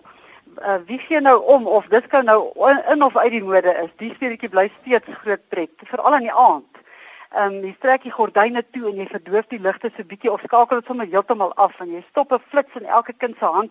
Uh, 0.56 0.76
wie 0.86 0.98
gee 0.98 1.20
nou 1.20 1.42
om 1.44 1.66
of 1.66 1.84
disco 1.92 2.20
nou 2.20 2.52
in 2.92 3.02
of 3.02 3.16
uit 3.16 3.30
die 3.30 3.42
mode 3.42 3.72
is? 3.82 3.90
Die 3.96 4.14
speletjie 4.14 4.48
bly 4.48 4.70
steeds 4.80 5.18
groot 5.20 5.42
pret, 5.48 5.70
veral 5.84 6.14
in 6.14 6.28
die 6.28 6.32
aand. 6.32 6.80
Ehm 7.34 7.54
um, 7.54 7.64
jy 7.66 7.74
trek 7.80 8.02
die 8.02 8.14
gordyne 8.14 8.62
toe 8.72 8.86
en 8.90 8.96
jy 9.02 9.06
verdoof 9.10 9.50
die 9.52 9.60
ligte 9.60 9.90
so 9.96 10.08
bietjie 10.12 10.32
of 10.32 10.40
skakel 10.46 10.80
dit 10.80 10.86
sommer 10.86 11.10
heeltemal 11.12 11.52
af 11.60 11.80
en 11.84 11.92
jy 11.92 12.02
stop 12.08 12.32
'n 12.32 12.40
flits 12.48 12.80
in 12.80 12.86
elke 12.86 13.12
kind 13.12 13.36
se 13.38 13.44
hand 13.44 13.70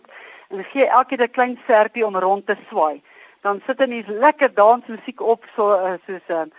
en 0.49 0.63
gee 0.73 0.85
elkeen 0.85 1.21
'n 1.21 1.31
klein 1.37 1.57
serpie 1.67 2.05
om 2.05 2.17
rond 2.17 2.45
te 2.45 2.57
swaai. 2.69 3.01
Dan 3.41 3.61
sit 3.65 3.79
hulle 3.79 3.93
hier 3.93 4.19
lekker 4.25 4.53
dansmusiek 4.53 5.21
op 5.21 5.41
so 5.55 5.71
uh, 5.73 5.97
soos 6.05 6.27
'n 6.29 6.33
uh, 6.33 6.39
ehm, 6.41 6.49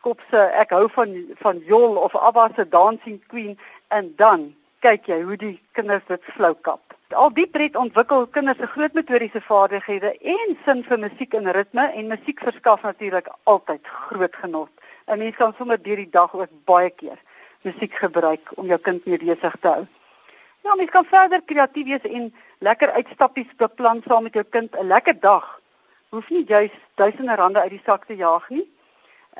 snotkop 0.00 0.20
se 0.30 0.38
ek 0.60 0.70
hou 0.70 0.88
van 0.94 1.10
van 1.42 1.58
Jol 1.66 1.96
of 1.96 2.14
Abba 2.14 2.50
se 2.56 2.64
Dancing 2.64 3.20
Queen 3.28 3.58
en 3.88 4.14
dan 4.16 4.54
kyk 4.80 5.06
jy 5.06 5.22
hoe 5.22 5.36
die 5.36 5.60
kinders 5.72 6.04
dit 6.08 6.22
flou 6.36 6.54
kap. 6.54 6.80
Al 7.12 7.30
die 7.30 7.46
pret 7.46 7.76
ontwikkel 7.76 8.26
kinders 8.26 8.58
se 8.58 8.66
groot 8.66 8.94
motoriese 8.94 9.40
vaardighede 9.40 10.16
en 10.22 10.56
sin 10.64 10.82
vir 10.84 10.98
musiek 10.98 11.34
en 11.34 11.52
ritme 11.52 11.92
en 11.92 12.08
musiek 12.08 12.40
verskaf 12.40 12.82
natuurlik 12.82 13.28
altyd 13.44 13.86
groot 14.08 14.34
genot. 14.42 14.70
'n 15.08 15.18
Mens 15.18 15.36
kan 15.36 15.52
sommer 15.58 15.82
deur 15.82 15.96
die 15.96 16.10
dag 16.10 16.34
ook 16.34 16.48
baie 16.64 16.90
keer 16.90 17.18
musiek 17.62 17.92
gebruik 17.92 18.52
om 18.56 18.66
jou 18.66 18.78
kind 18.78 19.06
mee 19.06 19.18
besig 19.18 19.56
te 19.60 19.68
hou. 19.68 19.86
Ja, 20.64 20.74
mens 20.74 20.90
kan 20.90 21.04
verder 21.04 21.42
kreatief 21.42 21.86
wees 21.86 22.04
en 22.04 22.32
lekker 22.58 22.92
uitstappies 22.92 23.56
beplan 23.56 24.02
saam 24.06 24.22
met 24.22 24.34
jou 24.34 24.44
kind 24.44 24.76
'n 24.76 24.86
lekker 24.86 25.20
dag. 25.20 25.60
Hoef 26.10 26.30
nie 26.30 26.44
juis 26.44 26.72
duisende 26.94 27.34
rande 27.34 27.60
uit 27.60 27.70
die 27.70 27.82
sak 27.84 28.04
te 28.06 28.16
jaag 28.16 28.48
nie. 28.48 28.68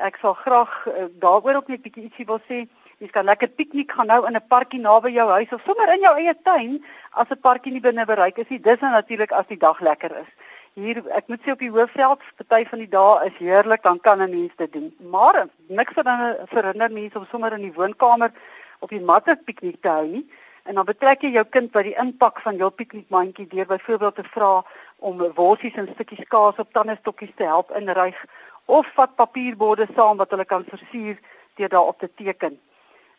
Ek 0.01 0.17
sal 0.21 0.33
graag 0.33 0.71
uh, 0.87 1.09
daaroor 1.21 1.61
ook 1.61 1.67
net 1.69 1.83
bietjie 1.85 2.07
ietsie 2.07 2.25
wil 2.25 2.39
sê. 2.47 2.65
Jy 3.01 3.09
kan 3.13 3.25
lekker 3.25 3.49
piknik 3.57 3.91
gaan 3.97 4.07
nou 4.07 4.25
in 4.27 4.35
'n 4.37 4.47
parkie 4.49 4.79
naby 4.79 5.11
jou 5.13 5.27
huis 5.29 5.53
of 5.53 5.61
sommer 5.65 5.93
in 5.93 6.01
jou 6.01 6.13
eie 6.17 6.33
tuin 6.43 6.83
as 7.11 7.29
'n 7.29 7.41
parkie 7.41 7.71
nie 7.71 7.81
binne 7.81 8.05
bereik 8.05 8.37
is 8.37 8.49
nie. 8.49 8.59
Dis 8.59 8.79
dan 8.79 8.91
natuurlik 8.91 9.31
as 9.31 9.47
die 9.47 9.57
dag 9.57 9.79
lekker 9.79 10.11
is. 10.23 10.31
Hier 10.73 11.03
ek 11.11 11.27
moet 11.27 11.41
sê 11.43 11.51
op 11.51 11.59
die 11.59 11.69
hoofveld, 11.69 12.21
party 12.37 12.65
van 12.69 12.79
die 12.79 12.89
dae 12.89 13.25
is 13.25 13.37
heerlik, 13.37 13.83
dan 13.83 13.99
kan 13.99 14.21
'n 14.21 14.29
mens 14.29 14.55
dit 14.57 14.73
doen. 14.73 14.93
Maar 14.99 15.47
niks 15.67 15.93
verhinder 15.93 16.91
mense 16.91 17.17
om 17.17 17.25
sommer 17.31 17.53
in 17.53 17.61
die 17.61 17.73
woonkamer 17.73 18.31
op 18.79 18.89
die 18.89 19.01
matte 19.01 19.35
piknik 19.45 19.81
te 19.81 19.89
hou 19.89 20.07
nie. 20.07 20.25
En 20.63 20.75
dan 20.75 20.85
betrek 20.85 21.21
jy 21.21 21.31
jou 21.33 21.45
kind 21.49 21.71
by 21.71 21.81
die 21.83 21.97
inpak 21.97 22.41
van 22.41 22.55
jou 22.55 22.69
piknikmandjie 22.69 23.47
deur 23.47 23.65
byvoorbeeld 23.65 24.15
te 24.15 24.23
vra 24.23 24.63
om 24.97 25.23
worsies 25.35 25.75
en 25.75 25.89
stukkies 25.93 26.27
kaas 26.27 26.59
op 26.61 26.73
tandestokkies 26.73 27.33
te 27.35 27.43
help 27.43 27.71
inryg 27.77 28.17
of 28.65 28.87
vat 28.93 29.15
papierborde 29.15 29.87
saam 29.95 30.17
wat 30.17 30.29
hulle 30.29 30.45
kan 30.45 30.65
versier 30.69 31.19
deur 31.55 31.69
daarop 31.69 31.99
te 31.99 32.09
teken. 32.15 32.59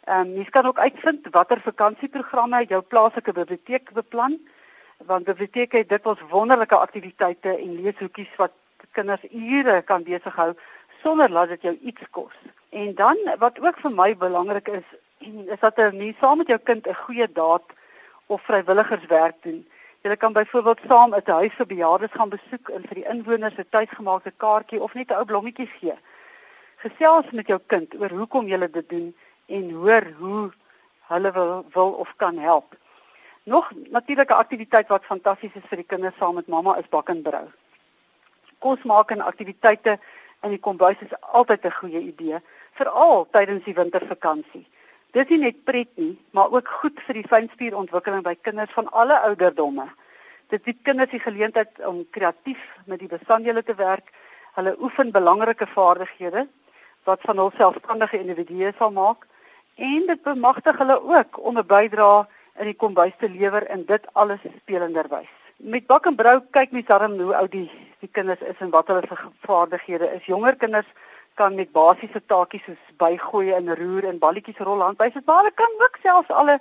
Ehm 0.05 0.21
um, 0.21 0.37
jy 0.37 0.45
kan 0.51 0.67
ook 0.67 0.79
uitvind 0.79 1.29
watter 1.31 1.61
vakansieprogramme 1.61 2.65
jou 2.69 2.83
plaaslike 2.83 3.33
biblioteek 3.33 3.93
beplan 3.93 4.39
want 5.07 5.25
biblioteke 5.25 5.77
het 5.77 5.89
dikwels 5.89 6.21
wonderlike 6.31 6.77
aktiwiteite 6.77 7.57
en 7.57 7.83
leeshoekies 7.83 8.35
wat 8.37 8.53
kinders 8.93 9.25
ure 9.31 9.83
kan 9.83 10.03
besig 10.03 10.35
hou 10.35 10.53
sonder 11.03 11.31
dat 11.31 11.49
dit 11.49 11.63
jou 11.63 11.79
iets 11.83 12.11
kos. 12.11 12.35
En 12.71 12.95
dan 12.95 13.19
wat 13.39 13.61
ook 13.61 13.79
vir 13.83 13.91
my 13.91 14.17
belangrik 14.17 14.69
is, 14.69 14.85
is 15.23 15.61
dat 15.61 15.77
mens 15.77 16.19
saam 16.19 16.39
met 16.39 16.47
jou 16.49 16.59
kind 16.59 16.87
'n 16.87 16.95
goeie 16.95 17.33
daad 17.33 17.63
of 18.27 18.43
vrywilligerswerk 18.43 19.43
doen. 19.43 19.67
Jy 20.03 20.17
kan 20.17 20.33
byvoorbeeld 20.33 20.81
saam 20.89 21.15
'n 21.15 21.31
huis 21.31 21.55
vir 21.55 21.67
bejaardes 21.67 22.11
gaan 22.13 22.29
besoek 22.29 22.69
en 22.69 22.83
vir 22.89 22.95
die 22.95 23.09
inwoners 23.11 23.59
'n 23.59 23.67
tuisgemaakte 23.71 24.33
kaartjie 24.37 24.81
of 24.83 24.95
net 24.95 25.11
'n 25.11 25.15
ou 25.15 25.25
blommetjie 25.25 25.67
gee. 25.67 25.95
Gesels 26.77 27.31
met 27.31 27.47
jou 27.47 27.61
kind 27.67 27.95
oor 28.01 28.11
hoekom 28.11 28.49
jy 28.49 28.59
dit 28.59 28.89
doen 28.89 29.15
en 29.47 29.71
hoor 29.71 30.05
hoe 30.19 30.53
hulle 31.07 31.33
wil, 31.33 31.65
wil 31.75 31.91
of 31.93 32.11
kan 32.17 32.39
help. 32.39 32.75
Nog 33.45 33.71
natuurlike 33.91 34.35
aktiwiteit 34.35 34.89
wat 34.89 35.05
fantasties 35.05 35.55
is 35.55 35.69
vir 35.69 35.77
die 35.77 35.91
kinders 35.93 36.17
saam 36.19 36.35
met 36.35 36.49
mamma 36.49 36.77
is 36.79 36.89
bak 36.89 37.09
en 37.09 37.23
brou. 37.23 37.47
Kos 38.59 38.83
maak 38.83 39.11
en 39.11 39.21
aktiwiteite 39.21 39.99
in 40.43 40.51
die 40.51 40.61
kombuis 40.61 41.01
is 41.01 41.21
altyd 41.21 41.65
'n 41.65 41.79
goeie 41.81 42.01
idee, 42.01 42.41
veral 42.73 43.27
tydens 43.31 43.65
die 43.65 43.75
wintervakansie. 43.75 44.67
Dis 45.13 45.29
nie 45.29 45.43
net 45.43 45.65
pret 45.69 45.91
nie, 46.01 46.15
maar 46.33 46.53
ook 46.55 46.69
goed 46.81 47.01
vir 47.07 47.19
die 47.21 47.29
fynspierontwikkeling 47.29 48.23
by 48.25 48.33
kinders 48.41 48.73
van 48.73 48.87
alle 48.97 49.19
ouderdomme. 49.29 49.85
Dit 50.49 50.65
bied 50.65 50.79
kinders 50.89 51.13
die 51.13 51.21
geleentheid 51.21 51.83
om 51.85 52.01
kreatief 52.17 52.63
met 52.89 53.03
die 53.03 53.11
bestanddele 53.11 53.63
te 53.63 53.77
werk. 53.77 54.09
Hulle 54.57 54.73
oefen 54.81 55.13
belangrike 55.13 55.69
vaardighede 55.75 56.47
wat 57.05 57.21
van 57.29 57.41
hul 57.43 57.53
selfstandige 57.59 58.21
individue 58.23 58.73
sal 58.79 58.93
maak 58.97 59.27
en 59.77 60.09
dit 60.09 60.23
bemagtig 60.23 60.79
hulle 60.79 60.99
ook 61.01 61.39
om 61.39 61.59
'n 61.59 61.67
bydrae 61.67 62.27
in 62.61 62.67
die 62.71 62.81
kombuis 62.85 63.17
te 63.19 63.29
lewer 63.29 63.67
en 63.67 63.85
dit 63.85 64.07
alles 64.13 64.41
spelenderwys. 64.61 65.33
Met 65.57 65.87
bak 65.87 66.07
en 66.07 66.17
brou 66.17 66.41
kyk 66.51 66.73
mens 66.73 66.87
darm 66.87 67.21
hoe 67.21 67.37
oud 67.37 67.51
die 67.51 67.71
die 68.01 68.09
kinders 68.13 68.41
is 68.41 68.59
en 68.59 68.71
wat 68.71 68.87
hulle 68.87 69.03
vaardighede 69.47 70.13
is. 70.15 70.25
Jonger 70.25 70.57
kinders 70.57 70.89
kan 71.35 71.55
met 71.55 71.73
basiese 71.73 72.23
taakies 72.27 72.65
soos 72.65 72.95
bygooi 73.03 73.53
en 73.53 73.75
roer 73.77 74.05
en 74.09 74.19
balletjies 74.19 74.59
rol 74.59 74.83
aan 74.85 74.99
wys. 74.99 75.17
Maar 75.25 75.51
kan 75.55 75.75
ook 75.87 75.99
selfs 76.03 76.31
alle 76.31 76.61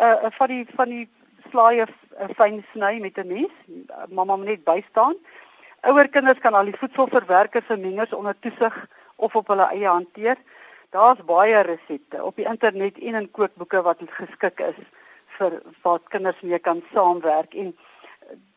uh 0.00 0.30
van 0.38 0.48
die 0.48 0.66
van 0.76 0.88
die 0.88 1.08
slaaie 1.50 1.86
uh, 1.86 2.28
fyn 2.36 2.64
sny 2.72 2.98
met 3.00 3.18
'n 3.18 3.26
mes. 3.32 3.54
Mamma 4.08 4.36
moet 4.36 4.46
net 4.46 4.64
bystaan. 4.64 5.16
Ouer 5.80 6.08
kinders 6.08 6.38
kan 6.38 6.54
al 6.54 6.64
die 6.64 6.78
voedselverwerkers 6.78 7.68
en 7.68 7.80
mengers 7.80 8.12
onder 8.12 8.36
toesig 8.40 8.86
of 9.16 9.34
op 9.36 9.48
hulle 9.48 9.68
eie 9.72 9.88
hanteer. 9.88 10.36
Daar's 10.90 11.24
baie 11.24 11.60
resepte 11.60 12.24
op 12.24 12.36
die 12.36 12.48
internet 12.48 12.98
en 12.98 13.14
in 13.14 13.30
kookboeke 13.30 13.82
wat 13.82 14.00
geskik 14.06 14.60
is 14.60 14.78
vir 15.38 15.60
wat 15.82 16.08
kinders 16.08 16.40
mee 16.40 16.58
kan 16.58 16.82
saamwerk 16.92 17.54
en 17.54 17.76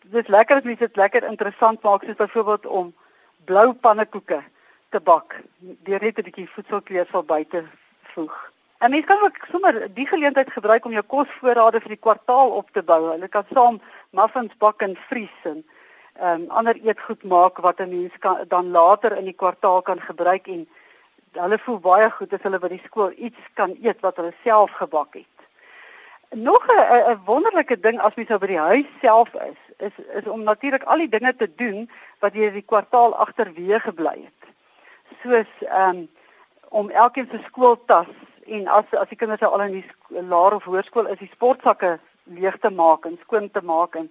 dit 0.03 0.23
is 0.23 0.27
lekker 0.27 0.57
as 0.57 0.63
mens 0.63 0.79
dit 0.79 0.95
lekker 0.95 1.23
interessant 1.23 1.83
maak 1.83 2.03
soos 2.03 2.15
byvoorbeeld 2.15 2.65
om 2.65 2.93
blou 3.45 3.73
pannekoeke 3.73 4.43
te 4.89 4.99
bak 4.99 5.35
deur 5.59 6.01
net 6.01 6.17
'n 6.17 6.27
bietjie 6.27 6.49
voedselkleersel 6.53 7.23
by 7.23 7.45
te 7.49 7.63
voeg. 8.13 8.35
En 8.79 8.91
mens 8.91 9.05
kan 9.05 9.21
ook 9.23 9.37
sommer 9.51 9.93
die 9.93 10.07
geleentheid 10.07 10.51
gebruik 10.51 10.85
om 10.85 10.91
jou 10.91 11.03
kosvoorrade 11.03 11.79
vir 11.79 11.89
die 11.89 12.03
kwartaal 12.05 12.49
op 12.49 12.69
te 12.71 12.83
bou. 12.83 13.11
Hulle 13.11 13.27
kan 13.27 13.45
saam 13.53 13.81
muffins 14.09 14.57
bak 14.57 14.81
en 14.81 14.95
vries 15.09 15.37
en 15.43 15.65
ehm 16.19 16.41
um, 16.41 16.49
ander 16.49 16.75
eetgoed 16.75 17.23
maak 17.23 17.57
wat 17.57 17.79
'n 17.79 17.89
mens 17.89 18.13
kan 18.19 18.45
dan 18.47 18.71
later 18.71 19.17
in 19.17 19.25
die 19.25 19.39
kwartaal 19.41 19.81
kan 19.81 20.01
gebruik 20.01 20.47
en 20.47 20.67
hulle 21.31 21.59
voel 21.59 21.79
baie 21.79 22.09
goed 22.09 22.33
as 22.33 22.41
hulle 22.41 22.59
by 22.59 22.67
die 22.67 22.81
skool 22.85 23.11
iets 23.17 23.39
kan 23.53 23.75
eet 23.81 23.99
wat 23.99 24.15
hulle 24.15 24.33
self 24.43 24.71
gebak 24.71 25.13
het. 25.13 25.37
Nog 26.29 26.67
'n 26.67 27.11
'n 27.11 27.21
wonderlike 27.25 27.79
ding 27.79 27.99
as 27.99 28.15
mens 28.15 28.29
nou 28.29 28.39
by 28.39 28.47
die 28.47 28.65
huis 28.71 28.89
self 29.01 29.33
is, 29.33 29.59
is 29.77 30.05
is 30.13 30.27
om 30.27 30.43
natuurlik 30.43 30.83
al 30.83 30.97
die 30.97 31.09
dinge 31.09 31.35
te 31.35 31.55
doen 31.55 31.89
wat 32.19 32.33
jy 32.33 32.51
die 32.51 32.67
kwartaal 32.71 33.15
agterweë 33.15 33.79
gebly 33.79 34.17
het 34.23 34.48
soos 35.23 35.51
ehm 35.67 35.89
um, 35.89 36.07
om 36.69 36.89
elkeen 36.89 37.27
se 37.31 37.39
skooltas 37.47 38.07
en 38.45 38.67
as 38.67 38.85
as 38.91 39.09
die 39.09 39.17
kinders 39.17 39.41
al 39.41 39.61
in 39.65 39.79
die 39.79 40.21
laer 40.33 40.55
of 40.57 40.67
hoërskool 40.69 41.09
is 41.13 41.19
die 41.21 41.31
sportsakke 41.33 41.97
leeg 42.35 42.57
te 42.61 42.69
maak 42.69 43.05
en 43.09 43.17
skoon 43.23 43.49
te 43.49 43.61
maak 43.65 43.95
en 43.95 44.09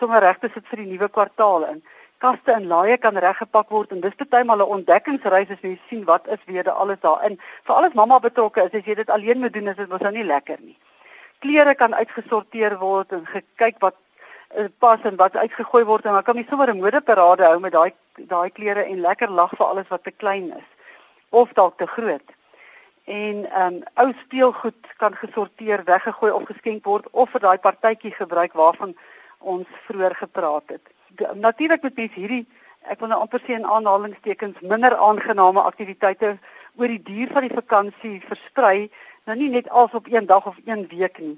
sommer 0.00 0.24
reg 0.24 0.40
te 0.40 0.50
sit 0.54 0.66
vir 0.70 0.84
die 0.84 0.90
nuwe 0.92 1.08
kwartaal 1.08 1.66
in. 1.68 1.82
Kaste 2.18 2.52
en 2.54 2.66
laaie 2.70 2.96
kan 2.98 3.16
reggepak 3.24 3.70
word 3.70 3.92
en 3.94 4.00
dis 4.00 4.16
partymal 4.18 4.62
'n 4.64 4.72
ontdekkingsreis 4.76 5.50
as 5.50 5.62
jy 5.62 5.78
sien 5.88 6.04
wat 6.04 6.26
is 6.28 6.42
weer 6.46 6.70
alles 6.70 7.00
daarin. 7.00 7.38
Vir 7.64 7.74
alles 7.74 7.94
mamma 7.94 8.18
betrokke 8.18 8.64
is 8.64 8.74
as 8.74 8.84
jy 8.84 8.94
dit 8.94 9.10
alleen 9.10 9.40
moet 9.40 9.52
doen 9.52 9.68
is 9.68 9.76
dit 9.76 9.88
mos 9.88 10.00
nou 10.00 10.12
nie 10.12 10.24
lekker 10.24 10.58
nie. 10.60 10.76
Klere 11.40 11.74
kan 11.74 11.94
uitgesorteer 11.94 12.78
word 12.78 13.12
en 13.12 13.26
gekyk 13.26 13.78
wat 13.80 13.94
eh, 14.56 14.66
pas 14.78 15.00
en 15.04 15.16
wat 15.16 15.36
uitgegooi 15.36 15.84
word 15.84 16.06
en 16.06 16.12
dan 16.12 16.22
kan 16.22 16.36
jy 16.36 16.46
sommer 16.48 16.68
'n 16.70 16.80
modeparade 16.80 17.44
hou 17.44 17.60
met 17.60 17.72
daai 17.72 17.92
daai 18.26 18.50
klere 18.50 18.84
en 18.84 19.00
lekker 19.00 19.30
lag 19.30 19.54
vir 19.56 19.66
alles 19.66 19.88
wat 19.88 20.04
te 20.04 20.10
klein 20.10 20.52
is 20.56 20.68
of 21.30 21.52
dalk 21.52 21.78
te 21.78 21.86
groot. 21.86 22.34
En 23.04 23.44
ehm 23.50 23.74
um, 23.74 23.82
ou 23.94 24.12
speelgoed 24.24 24.92
kan 24.96 25.14
gesorteer, 25.14 25.84
weggegooi 25.84 26.32
of 26.32 26.44
geskenk 26.44 26.84
word 26.84 27.06
of 27.10 27.30
vir 27.30 27.40
daai 27.40 27.58
partytjie 27.58 28.12
gebruik 28.12 28.52
waarvan 28.52 28.96
ons 29.38 29.66
vroeër 29.86 30.14
gepraat 30.14 30.64
het. 30.66 30.84
Natuurlik 31.34 31.82
moet 31.82 31.96
mens 31.96 32.14
hierdie 32.14 32.46
ek 32.86 33.00
wil 33.00 33.08
nou 33.08 33.20
amper 33.20 33.42
sê 33.44 33.56
in 33.56 33.66
aanhalingstekens 33.66 34.60
minder 34.60 34.96
aangename 34.96 35.60
aktiwiteite 35.60 36.36
oor 36.78 36.88
die 36.92 37.02
duur 37.02 37.32
van 37.32 37.46
die 37.46 37.54
vakansie 37.54 38.20
versprei, 38.28 38.88
nou 39.26 39.36
nie 39.36 39.50
net 39.52 39.68
als 39.70 39.94
op 39.98 40.06
een 40.08 40.26
dag 40.26 40.46
of 40.46 40.56
een 40.64 40.86
week 40.92 41.18
nie. 41.18 41.36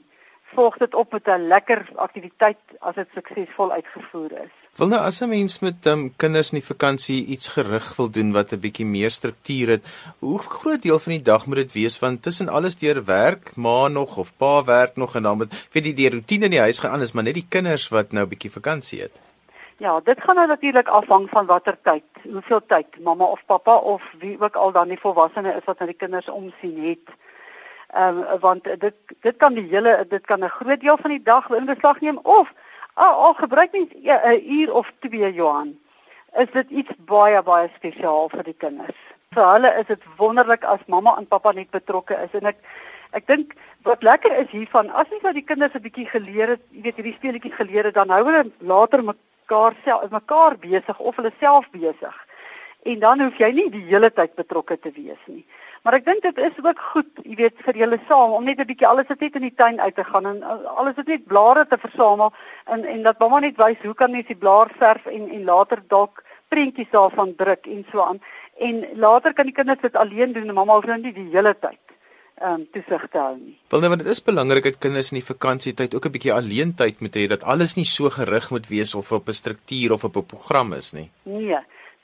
Volg 0.54 0.76
dit 0.76 0.95
op 0.95 1.12
met 1.12 1.26
'n 1.26 1.47
lekker 1.47 1.90
aktiwiteit 1.95 2.59
as 2.78 2.95
dit 2.95 3.09
suksesvol 3.14 3.73
uitgevoer 3.73 4.33
is. 4.33 4.52
Wil 4.76 4.88
nou 4.88 5.00
as 5.00 5.21
'n 5.21 5.28
mens 5.28 5.59
met 5.59 5.87
um, 5.87 6.12
kinders 6.16 6.52
in 6.52 6.59
die 6.59 6.66
vakansie 6.66 7.25
iets 7.25 7.49
gerig 7.49 7.97
wil 7.97 8.11
doen 8.11 8.33
wat 8.33 8.52
'n 8.52 8.61
bietjie 8.61 8.87
meer 8.87 9.11
struktuur 9.11 9.69
het, 9.69 9.85
hoe 10.19 10.38
groot 10.38 10.83
deel 10.83 10.99
van 10.99 11.12
die 11.12 11.23
dag 11.23 11.47
moet 11.47 11.57
dit 11.57 11.73
wees 11.73 11.99
want 11.99 12.23
tussen 12.23 12.49
alles 12.49 12.76
deur 12.76 13.04
werk, 13.04 13.57
ma 13.57 13.88
nog 13.88 14.16
of 14.16 14.37
pa 14.37 14.64
werk 14.64 14.97
nog 14.97 15.14
en 15.14 15.23
dan 15.23 15.38
met 15.38 15.69
weet 15.73 15.85
jy 15.85 15.95
die 15.95 16.11
rotine 16.11 16.45
in 16.45 16.50
die 16.50 16.66
huis 16.66 16.78
gaan 16.78 17.00
is 17.00 17.12
maar 17.12 17.25
net 17.25 17.35
die 17.35 17.47
kinders 17.49 17.88
wat 17.88 18.12
nou 18.12 18.25
'n 18.25 18.28
bietjie 18.28 18.50
vakansie 18.50 19.00
het. 19.00 19.21
Ja, 19.80 20.00
dit 20.04 20.21
gaan 20.21 20.35
nou 20.35 20.47
natuurlik 20.47 20.88
afhang 20.88 21.28
van 21.30 21.47
watter 21.47 21.76
tyd, 21.83 22.04
hoeveel 22.23 22.61
tyd 22.66 22.87
mamma 23.00 23.25
of 23.25 23.40
pappa 23.47 23.76
of 23.76 24.02
wie 24.19 24.40
ook 24.40 24.57
al 24.57 24.73
dan 24.73 24.88
die 24.88 25.00
volwassene 25.00 25.54
is 25.57 25.64
wat 25.64 25.78
na 25.78 25.87
die 25.87 25.95
kinders 25.95 26.28
omsien 26.28 26.88
het. 26.88 27.14
Ehm 27.92 28.18
um, 28.18 28.38
want 28.40 28.64
dit 28.64 28.94
dit 29.20 29.37
kan 29.37 29.54
die 29.54 29.66
hele 29.70 30.06
dit 30.09 30.26
kan 30.26 30.44
'n 30.44 30.49
groot 30.49 30.80
deel 30.80 30.97
van 30.97 31.11
die 31.11 31.23
dag 31.23 31.50
in 31.50 31.64
beslag 31.64 32.00
neem 32.00 32.18
of 32.23 32.52
al, 32.94 33.12
al 33.12 33.35
gebruik 33.35 33.73
mens 33.73 33.92
'n 33.92 34.02
ja, 34.02 34.35
uur 34.35 34.73
of 34.73 34.92
2 34.99 35.32
Johan. 35.32 35.78
Is 36.37 36.50
dit 36.52 36.70
iets 36.70 36.90
baie 36.99 37.42
baie 37.42 37.70
spesiaal 37.75 38.28
vir 38.28 38.42
die 38.42 38.54
kinders. 38.59 38.97
Vir 39.35 39.52
hulle 39.52 39.75
is 39.80 39.87
dit 39.87 40.02
wonderlik 40.16 40.64
as 40.64 40.87
mamma 40.87 41.16
en 41.18 41.26
pappa 41.26 41.52
net 41.52 41.70
betrokke 41.70 42.14
is 42.14 42.35
en 42.40 42.47
ek 42.47 42.56
ek 43.11 43.26
dink 43.26 43.54
wat 43.82 44.02
lekker 44.02 44.38
is 44.38 44.50
hiervan 44.50 44.90
as 44.90 45.09
jy 45.11 45.18
nou 45.23 45.32
die 45.32 45.49
kinders 45.50 45.75
'n 45.75 45.82
bietjie 45.82 46.06
geleer 46.06 46.49
het, 46.49 46.62
jy 46.70 46.82
weet 46.82 46.97
hierdie 46.97 47.16
speletjies 47.18 47.54
geleer 47.54 47.85
het, 47.85 47.94
dan 47.94 48.11
hou 48.11 48.25
hulle 48.25 48.50
later 48.59 49.02
mekaar 49.02 49.75
self 49.85 50.11
mekaar 50.11 50.59
besig 50.59 50.99
of 50.99 51.16
hulle 51.16 51.32
self 51.40 51.70
besig. 51.70 52.26
En 52.82 52.99
dan 52.99 53.20
hoef 53.20 53.38
jy 53.38 53.52
nie 53.52 53.70
die 53.70 53.87
hele 53.90 54.11
tyd 54.11 54.35
betrokke 54.35 54.78
te 54.78 54.90
wees 54.94 55.26
nie. 55.26 55.44
Maar 55.83 55.97
ek 55.97 56.05
dink 56.05 56.23
dit 56.23 56.39
is 56.45 56.57
ook 56.61 56.81
goed, 56.93 57.11
jy 57.25 57.37
weet, 57.39 57.61
vir 57.65 57.79
julle 57.83 57.99
saam 58.09 58.35
om 58.37 58.45
net 58.45 58.59
'n 58.61 58.69
bietjie 58.69 58.87
alles 58.87 59.09
net 59.09 59.37
in 59.39 59.47
die 59.49 59.55
tuin 59.57 59.81
uit 59.81 59.95
te 59.95 60.05
gaan 60.05 60.27
en 60.27 60.43
uh, 60.45 60.57
alles 60.77 60.97
net 61.07 61.25
blare 61.25 61.67
te 61.67 61.79
versamel 61.79 62.33
en 62.67 62.85
en 62.85 63.03
dat 63.03 63.19
mamma 63.19 63.41
net 63.41 63.57
wys 63.57 63.81
hoe 63.83 63.95
kan 63.95 64.13
jy 64.13 64.23
die 64.29 64.37
blaar 64.37 64.69
verf 64.79 65.07
en 65.07 65.31
en 65.31 65.45
later 65.45 65.81
dalk 65.89 66.23
prentjies 66.49 66.91
daarvan 66.91 67.35
druk 67.37 67.67
en 67.67 67.87
so 67.93 68.03
aan. 68.03 68.21
En 68.59 68.85
later 68.95 69.33
kan 69.33 69.47
die 69.47 69.55
kinders 69.55 69.81
dit 69.81 69.97
alleen 69.97 70.33
doen 70.33 70.49
en 70.49 70.55
mamma 70.55 70.75
hoef 70.75 70.85
nou 70.85 71.01
nie 71.01 71.13
die 71.13 71.31
hele 71.33 71.55
tyd 71.55 71.81
ehm 72.41 72.61
um, 72.61 72.69
toesig 72.73 73.09
te 73.13 73.19
hou 73.19 73.37
nie. 73.37 73.57
Wel 73.69 73.81
nou, 73.81 73.89
want 73.89 74.03
dit 74.05 74.13
is 74.13 74.23
belangrik 74.23 74.65
dat 74.65 74.79
kinders 74.79 75.13
in 75.13 75.21
die 75.21 75.27
vakansietyd 75.33 75.95
ook 75.95 76.07
'n 76.07 76.13
bietjie 76.13 76.33
alleen 76.33 76.75
tyd 76.75 77.01
moet 77.01 77.17
hê 77.17 77.27
dat 77.27 77.45
alles 77.45 77.77
nie 77.77 77.89
so 77.89 78.11
gerig 78.11 78.51
moet 78.51 78.69
wees 78.69 78.95
of 78.95 79.13
op 79.13 79.29
'n 79.29 79.41
struktuur 79.43 79.93
of 79.93 80.05
op 80.05 80.17
'n 80.17 80.27
program 80.27 80.73
is 80.73 80.93
nie. 80.93 81.11
Nee 81.23 81.57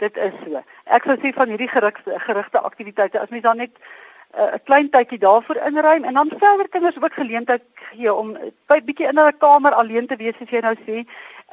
dit 0.03 0.17
is 0.17 0.35
so. 0.45 0.63
Ek 0.85 1.07
sou 1.09 1.17
sê 1.21 1.33
van 1.37 1.53
hierdie 1.53 1.71
gerigte 1.73 2.19
gerigte 2.27 2.61
aktiwiteite 2.61 3.21
as 3.21 3.33
mens 3.35 3.43
dan 3.43 3.63
net 3.63 3.73
eh, 3.77 4.43
'n 4.43 4.55
uh, 4.55 4.59
klein 4.65 4.91
tydjie 4.91 5.19
daarvoor 5.19 5.57
inruim 5.69 6.05
en 6.05 6.15
dan 6.15 6.33
verder 6.39 6.69
kinders 6.69 7.01
ook 7.03 7.13
geleentheid 7.13 7.63
gee 7.91 8.15
om 8.15 8.37
by 8.69 8.81
bietjie 8.81 9.09
in 9.09 9.17
hulle 9.17 9.33
kamer 9.33 9.73
alleen 9.73 10.07
te 10.07 10.17
wees 10.17 10.41
as 10.41 10.51
jy 10.51 10.61
nou 10.61 10.75
sê 10.87 10.97
'n 11.03 11.07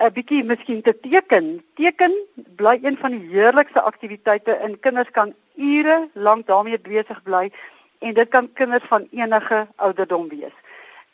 uh, 0.06 0.10
bietjie 0.10 0.44
miskien 0.44 0.82
te 0.82 1.00
teken. 1.00 1.64
Teken 1.76 2.14
bly 2.56 2.80
een 2.82 2.98
van 2.98 3.12
die 3.12 3.28
heerlikste 3.30 3.82
aktiwiteite 3.82 4.52
en 4.52 4.80
kinders 4.80 5.12
kan 5.12 5.34
ure 5.56 6.10
lank 6.14 6.48
daarmee 6.48 6.80
besig 6.80 7.24
bly 7.24 7.52
en 8.00 8.14
dit 8.14 8.30
kan 8.30 8.54
kinders 8.54 8.84
van 8.88 9.08
enige 9.12 9.68
ouderdom 9.76 10.28
wees. 10.30 10.56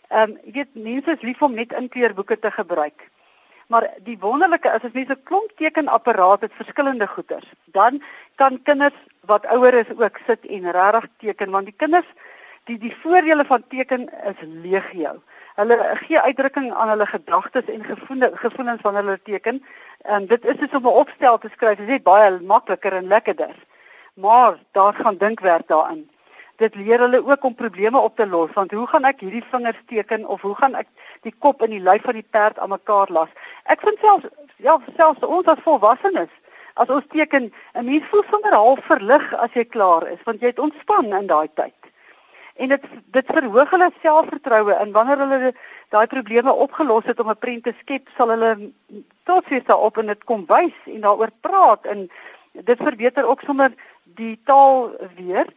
Ehm 0.09 0.31
um, 0.31 0.37
jy 0.43 0.51
weet 0.51 0.73
mense 0.73 1.11
is 1.11 1.21
lief 1.21 1.41
om 1.41 1.53
net 1.53 1.73
inkleurboeke 1.73 2.39
te 2.39 2.51
gebruik. 2.51 3.09
Maar 3.69 3.85
die 4.01 4.17
wonderlike 4.19 4.69
is 4.73 4.85
as 4.87 4.93
mense 4.97 5.13
'n 5.13 5.23
klomp 5.29 5.51
tekenapparaat 5.61 6.41
het 6.41 6.53
verskillende 6.61 7.07
goeders, 7.07 7.49
dan 7.65 8.01
kan 8.35 8.61
kinders 8.63 8.97
wat 9.31 9.45
ouer 9.45 9.73
is 9.73 9.91
ook 9.97 10.17
sit 10.27 10.45
en 10.45 10.71
regtig 10.71 11.05
teken 11.17 11.51
want 11.51 11.65
die 11.65 11.75
kinders 11.77 12.09
die 12.63 12.77
die 12.77 12.95
voordele 13.01 13.45
van 13.45 13.63
teken 13.67 14.09
is 14.31 14.41
legio. 14.63 15.13
Hulle 15.55 15.77
gee 16.01 16.19
uitdrukking 16.19 16.73
aan 16.73 16.89
hulle 16.89 17.05
gedagtes 17.05 17.65
en 17.65 17.83
gevoelens 17.83 18.39
gevoelens 18.39 18.81
wanneer 18.81 19.03
hulle 19.03 19.21
teken. 19.23 19.63
En 20.01 20.25
dit 20.25 20.45
is 20.45 20.57
soos 20.59 20.77
om 20.81 20.87
'n 20.87 20.99
opstel 21.03 21.37
te 21.37 21.49
skryf, 21.49 21.77
dit 21.77 21.89
is 21.89 22.01
baie 22.01 22.39
makliker 22.39 22.93
en 22.93 23.07
lekkerder. 23.07 23.55
Maar 24.13 24.57
daar 24.71 24.93
gaan 24.93 25.17
dinkwerk 25.17 25.67
daarin 25.67 26.09
dit 26.59 26.75
leer 26.75 26.99
hulle 26.99 27.21
ook 27.25 27.43
om 27.43 27.55
probleme 27.55 27.99
op 27.99 28.15
te 28.15 28.27
los 28.27 28.51
want 28.53 28.71
hoe 28.71 28.87
gaan 28.87 29.07
ek 29.07 29.23
hierdie 29.23 29.43
vingers 29.51 29.79
teken 29.91 30.25
of 30.27 30.41
hoe 30.41 30.55
gaan 30.55 30.75
ek 30.75 30.87
die 31.27 31.33
kop 31.39 31.61
en 31.61 31.73
die 31.73 31.83
lyf 31.83 32.05
van 32.07 32.17
die 32.19 32.27
perd 32.35 32.59
aan 32.59 32.69
mekaar 32.69 33.11
las. 33.11 33.31
Ek 33.65 33.81
vind 33.81 33.99
selfs 33.99 34.29
ja 34.63 34.77
selfs 34.97 35.25
ons 35.25 35.47
as 35.47 35.65
volwassenes 35.65 36.31
as 36.79 36.89
ons 36.89 37.07
teken 37.11 37.51
'n 37.75 37.85
mens 37.85 38.07
voel 38.11 38.23
sommer 38.29 38.53
half 38.53 38.79
verlig 38.85 39.33
as 39.33 39.53
jy 39.53 39.65
klaar 39.65 40.07
is 40.07 40.23
want 40.25 40.41
jy 40.41 40.47
het 40.47 40.59
ontspan 40.59 41.13
in 41.13 41.27
daai 41.27 41.49
tyd. 41.53 41.75
En 42.55 42.69
dit 42.69 42.83
dit 43.11 43.25
verhoog 43.25 43.69
hulle 43.69 43.91
selfvertroue 44.01 44.73
en 44.73 44.91
wanneer 44.91 45.17
hulle 45.17 45.53
daai 45.89 46.07
probleme 46.07 46.53
opgelos 46.53 47.05
het 47.05 47.19
om 47.19 47.29
'n 47.29 47.43
prent 47.45 47.63
te 47.63 47.73
skep 47.81 48.07
sal 48.17 48.29
hulle 48.29 48.71
trots 49.23 49.49
wees 49.49 49.65
daarop 49.65 49.97
en 49.97 50.07
dit 50.07 50.23
kom 50.23 50.45
wys 50.47 50.75
en 50.85 51.01
daaroor 51.01 51.31
praat 51.41 51.85
en 51.85 52.09
dit 52.53 52.77
verbeter 52.77 53.27
ook 53.27 53.41
sommer 53.41 53.71
die 54.03 54.39
taal 54.45 54.91
weer 55.15 55.47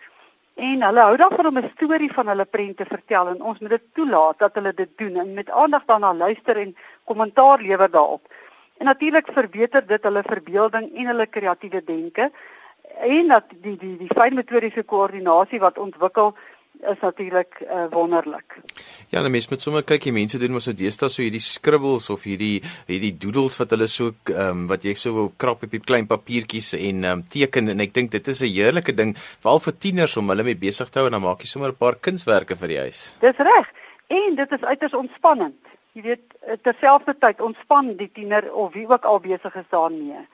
En 0.54 0.82
hulle 0.82 1.00
hou 1.00 1.16
daarvan 1.16 1.46
om 1.46 1.58
'n 1.58 1.70
storie 1.74 2.12
van 2.12 2.28
hulle 2.28 2.44
prente 2.44 2.84
vertel 2.84 3.28
en 3.28 3.42
ons 3.42 3.58
moet 3.58 3.70
dit 3.70 3.82
toelaat 3.94 4.38
dat 4.38 4.54
hulle 4.54 4.74
dit 4.74 4.90
doen 4.96 5.16
en 5.16 5.34
met 5.34 5.50
aandag 5.50 5.84
daarna 5.84 6.14
luister 6.14 6.56
en 6.56 6.76
kommentaar 7.04 7.60
lewer 7.60 7.90
daarop. 7.90 8.32
En 8.78 8.84
natuurlik 8.84 9.28
verbeter 9.32 9.86
dit 9.86 10.02
hulle 10.02 10.22
verbeelding 10.22 10.94
en 10.94 11.06
hulle 11.06 11.26
kreatiewe 11.26 11.84
denke 11.84 12.30
en 13.00 13.28
dat 13.28 13.44
die 13.62 13.76
die 13.76 13.96
die 13.96 14.14
fynmetodiese 14.14 14.82
koördinasie 14.82 15.60
wat 15.60 15.78
ontwikkel 15.78 16.34
is 16.90 17.00
natuurlik 17.00 17.60
uh, 17.62 17.86
wonderlik. 17.90 18.56
Ja, 19.08 19.20
nou 19.20 19.30
mens 19.30 19.48
moet 19.48 19.62
sommer 19.62 19.84
kyk, 19.86 20.08
die 20.08 20.14
mense 20.14 20.38
doen 20.40 20.54
mos 20.54 20.66
so 20.66 20.76
deesdae 20.76 21.10
so 21.12 21.22
hierdie 21.22 21.42
scribbles 21.42 22.08
of 22.10 22.24
hierdie 22.26 22.62
hierdie 22.88 23.12
doodles 23.22 23.58
wat 23.60 23.74
hulle 23.74 23.88
so 23.90 24.10
ehm 24.32 24.64
um, 24.64 24.64
wat 24.70 24.86
jy 24.86 24.94
so 24.98 25.28
krap 25.38 25.62
op 25.66 25.74
die 25.74 25.82
klein 25.82 26.08
papiertjies 26.10 26.72
en 26.78 27.04
ehm 27.04 27.22
um, 27.22 27.24
teken 27.34 27.74
en 27.74 27.84
ek 27.86 27.94
dink 27.94 28.10
dit 28.10 28.28
is 28.34 28.42
'n 28.42 28.50
heerlike 28.50 28.96
ding 28.98 29.14
veral 29.16 29.62
vir 29.66 29.78
tieners 29.78 30.16
om 30.16 30.28
hulle 30.34 30.44
mee 30.44 30.58
besig 30.58 30.90
te 30.90 30.98
hou 30.98 31.06
en 31.06 31.18
dan 31.18 31.22
maak 31.22 31.40
jy 31.40 31.48
sommer 31.52 31.70
'n 31.70 31.82
paar 31.84 31.96
kunswerke 31.96 32.56
vir 32.56 32.68
die 32.68 32.80
huis. 32.86 33.16
Dis 33.20 33.38
reg. 33.38 33.72
En 34.08 34.34
dit 34.34 34.52
is 34.52 34.64
uiters 34.64 34.94
ontspannend. 34.94 35.60
Jy 35.92 36.02
weet, 36.02 36.24
terselfdertyd 36.62 37.40
ontspan 37.40 37.96
die 37.96 38.10
tiener 38.12 38.52
of 38.52 38.72
wie 38.72 38.88
ook 38.88 39.04
al 39.04 39.20
besig 39.20 39.54
is 39.54 39.68
daarmee. 39.70 40.26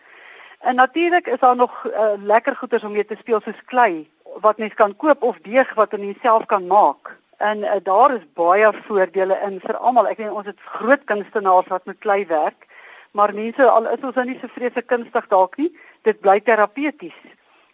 En 0.60 0.74
natuurlik 0.74 1.26
is 1.26 1.38
daar 1.38 1.56
nog 1.56 1.84
uh, 1.84 2.12
lekker 2.16 2.56
goeders 2.56 2.82
om 2.82 2.92
mee 2.92 3.04
te 3.04 3.16
speel 3.18 3.40
soos 3.40 3.64
klei 3.64 4.08
wat 4.40 4.58
mens 4.58 4.74
kan 4.74 4.96
koop 4.96 5.22
of 5.22 5.38
deeg 5.42 5.74
wat 5.74 5.92
jy 5.92 6.16
self 6.22 6.46
kan 6.46 6.66
maak. 6.66 7.16
En 7.38 7.58
uh, 7.58 7.78
daar 7.82 8.14
is 8.14 8.26
baie 8.34 8.72
voordele 8.86 9.38
in 9.46 9.60
vir 9.60 9.76
almal. 9.76 10.08
Ek 10.10 10.18
weet 10.18 10.34
ons 10.34 10.46
het 10.46 10.60
groot 10.78 11.04
kunstenaars 11.04 11.70
wat 11.70 11.86
met 11.86 11.98
klei 11.98 12.24
werk, 12.26 12.66
maar 13.12 13.34
mense 13.34 13.62
al 13.62 13.86
is 13.92 14.02
ons 14.02 14.14
nou 14.14 14.26
nie 14.26 14.38
so 14.40 14.50
vreeslik 14.54 14.86
kunstig 14.90 15.28
dalk 15.30 15.56
nie, 15.56 15.70
dit 16.02 16.20
bly 16.20 16.40
terapeuties. 16.40 17.16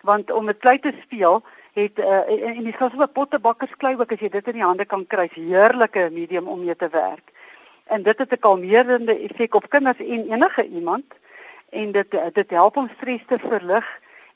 Want 0.04 0.30
om 0.30 0.44
met 0.44 0.60
klei 0.60 0.78
te 0.78 0.92
speel 1.02 1.40
het 1.74 1.98
uh, 1.98 2.20
en 2.28 2.60
jy 2.62 2.72
kan 2.76 2.90
so 2.90 3.02
'n 3.02 3.12
pottebakkersklei 3.12 3.96
ook 3.96 4.12
as 4.12 4.20
jy 4.20 4.28
dit 4.28 4.48
in 4.52 4.60
die 4.60 4.68
hande 4.68 4.84
kan 4.84 5.06
kry, 5.06 5.28
heerlike 5.32 6.10
medium 6.12 6.48
om 6.48 6.64
mee 6.64 6.76
te 6.76 6.88
werk. 6.88 7.32
En 7.88 8.02
dit 8.02 8.18
het 8.18 8.32
'n 8.32 8.38
kalmerende 8.38 9.18
effek 9.18 9.54
op 9.54 9.70
kinders 9.70 9.98
en 9.98 10.30
enige 10.30 10.66
iemand 10.68 11.04
en 11.70 11.92
dit 11.92 12.10
dit 12.32 12.50
help 12.50 12.76
om 12.76 12.90
stres 12.96 13.24
te 13.26 13.38
verlig 13.38 13.84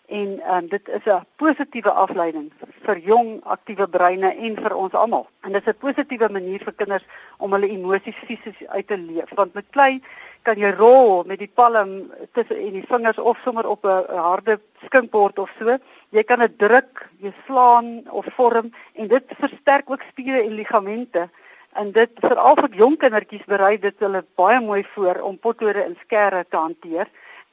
en 0.08 0.40
um, 0.54 0.68
dit 0.68 0.88
is 0.88 1.04
'n 1.04 1.26
positiewe 1.36 1.90
afleiding 1.90 2.52
vir 2.86 2.98
jong 2.98 3.40
aktiewe 3.44 3.86
breine 3.88 4.34
en 4.36 4.56
vir 4.56 4.74
ons 4.74 4.92
almal. 4.92 5.26
En 5.40 5.52
dit 5.52 5.66
is 5.66 5.72
'n 5.72 5.78
positiewe 5.78 6.28
manier 6.28 6.62
vir 6.64 6.72
kinders 6.72 7.04
om 7.38 7.52
hulle 7.52 7.68
emosies 7.68 8.16
fisies 8.26 8.66
uit 8.66 8.86
te 8.86 8.98
leef. 8.98 9.30
Want 9.34 9.54
met 9.54 9.64
klei 9.70 10.02
kan 10.42 10.56
jy 10.58 10.70
rol 10.70 11.24
met 11.24 11.38
die 11.38 11.50
palm 11.54 12.12
tussen 12.32 12.56
en 12.56 12.72
die 12.72 12.86
vingers 12.88 13.18
of 13.18 13.38
sommer 13.44 13.66
op 13.66 13.84
'n 13.84 14.16
harde 14.16 14.60
skinkbord 14.84 15.38
of 15.38 15.50
so. 15.58 15.76
Jy 16.10 16.22
kan 16.22 16.38
dit 16.38 16.58
druk, 16.58 17.08
jy 17.18 17.32
slaan 17.46 18.10
of 18.10 18.26
vorm 18.36 18.72
en 18.94 19.08
dit 19.08 19.24
versterk 19.38 19.90
ook 19.90 20.02
spiere 20.10 20.42
en 20.42 20.54
ligamente. 20.54 21.28
En 21.72 21.92
dit 21.92 22.10
veral 22.14 22.56
vir 22.56 22.70
jong 22.70 22.96
kindertjies 22.96 23.44
berei 23.44 23.78
dit 23.78 23.98
hulle 23.98 24.24
baie 24.34 24.60
mooi 24.60 24.84
voor 24.94 25.20
om 25.20 25.38
potlode 25.38 25.82
en 25.82 25.96
skerre 26.00 26.44
te 26.48 26.56
hanteer 26.56 27.08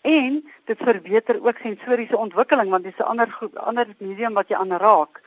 en 0.05 0.41
dit 0.69 0.77
verbeter 0.77 1.39
ook 1.41 1.57
sensoriese 1.57 2.17
ontwikkeling 2.17 2.69
want 2.69 2.83
dis 2.83 2.97
'n 2.97 3.11
ander 3.11 3.29
ander 3.53 3.87
medium 3.97 4.33
wat 4.33 4.47
jy 4.47 4.55
aanraak. 4.55 5.21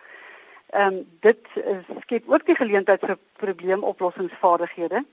Ehm 0.70 0.94
um, 0.94 1.06
dit 1.20 1.42
skep 2.00 2.28
ook 2.28 2.46
die 2.46 2.54
geleentheid 2.54 3.00
vir 3.00 3.18
probleemoplossingsvaardighede 3.36 5.04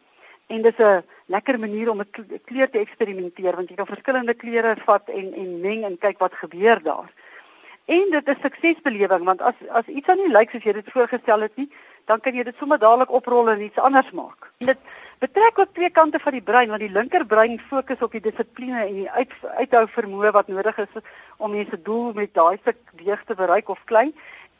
en 0.48 0.62
dis 0.62 0.78
'n 0.78 1.04
lekker 1.26 1.60
manier 1.60 1.90
om 1.90 1.98
met 1.98 2.12
kleure 2.46 2.70
te 2.70 2.80
eksperimenteer 2.80 3.56
want 3.56 3.70
jy 3.70 3.76
kan 3.76 3.94
verskillende 3.94 4.34
kleure 4.34 4.76
vat 4.86 5.10
en 5.10 5.34
en 5.34 5.60
meng 5.60 5.84
en 5.84 5.98
kyk 5.98 6.18
wat 6.18 6.34
gebeur 6.34 6.84
daar. 6.84 7.10
En 7.86 8.06
dit 8.10 8.28
is 8.28 8.42
suksesbelewing 8.42 9.24
want 9.24 9.42
as 9.42 9.56
as 9.70 9.88
iets 9.88 10.08
aan 10.08 10.18
nie 10.18 10.32
lyk 10.38 10.50
soos 10.50 10.64
jy 10.64 10.74
dit 10.74 10.92
voorgestel 10.92 11.42
het 11.42 11.56
nie, 11.56 11.70
dan 12.06 12.20
kan 12.20 12.34
jy 12.36 12.44
dit 12.44 12.56
sommer 12.58 12.80
dadelik 12.80 13.12
oprol 13.12 13.50
en 13.50 13.62
iets 13.62 13.78
anders 13.78 14.12
maak. 14.12 14.52
En 14.58 14.66
dit 14.66 14.78
betrek 15.26 15.60
ook 15.60 15.74
twee 15.74 15.90
kante 15.90 16.20
van 16.20 16.38
die 16.38 16.46
brein 16.50 16.70
want 16.70 16.84
die 16.84 16.94
linkerbrein 16.94 17.60
fokus 17.70 18.02
op 18.06 18.14
die 18.16 18.24
dissipline 18.28 18.86
en 18.86 18.96
die 19.02 19.10
uit, 19.10 19.34
uithou 19.62 19.86
vermoë 19.98 20.32
wat 20.38 20.52
nodig 20.52 20.78
is 20.84 20.98
om 21.38 21.56
mense 21.56 21.80
doel 21.88 22.14
met 22.18 22.34
daai 22.38 22.58
stuk 22.62 22.82
weeg 23.02 23.22
te 23.28 23.38
bereik 23.38 23.70
of 23.74 23.82
klein 23.92 24.14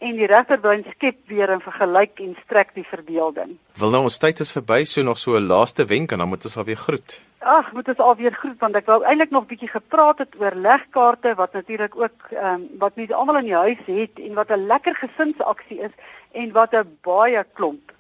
en 0.04 0.18
die 0.20 0.28
regterbrein 0.28 0.84
skep 0.96 1.22
weer 1.32 1.52
en 1.54 1.62
vergelyk 1.64 2.20
en 2.20 2.34
strek 2.44 2.74
die 2.76 2.84
verbeelding. 2.88 3.56
Wil 3.80 3.94
nou 3.94 4.02
ons 4.10 4.18
tyd 4.20 4.42
is 4.44 4.52
verby, 4.52 4.82
so 4.84 5.04
nog 5.04 5.18
so 5.22 5.38
'n 5.38 5.48
laaste 5.48 5.86
wenk 5.86 6.12
en 6.12 6.20
dan 6.20 6.28
moet 6.28 6.44
ons 6.44 6.58
alweer 6.58 6.82
groet. 6.88 7.22
Ag, 7.40 7.72
moet 7.74 7.88
ons 7.88 7.98
alweer 8.10 8.34
groet 8.34 8.60
want 8.60 8.76
ek 8.76 8.86
wou 8.86 9.04
eintlik 9.04 9.32
nog 9.32 9.46
bietjie 9.48 9.70
gepraat 9.70 10.18
het 10.18 10.36
oor 10.40 10.56
legkaarte 10.56 11.36
wat 11.36 11.54
natuurlik 11.54 11.96
ook 11.96 12.18
ehm 12.32 12.54
um, 12.54 12.68
wat 12.80 12.96
mense 12.96 13.16
almal 13.16 13.38
in 13.38 13.50
die 13.52 13.62
huis 13.66 13.84
het 13.86 14.20
en 14.20 14.34
wat 14.34 14.50
'n 14.50 14.68
lekker 14.68 14.96
gesinsaksie 14.96 15.80
is 15.80 15.96
en 16.32 16.52
wat 16.52 16.74
'n 16.74 16.98
baie 17.02 17.46
klomp 17.54 17.92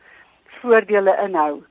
voordele 0.61 1.15
inhou 1.23 1.63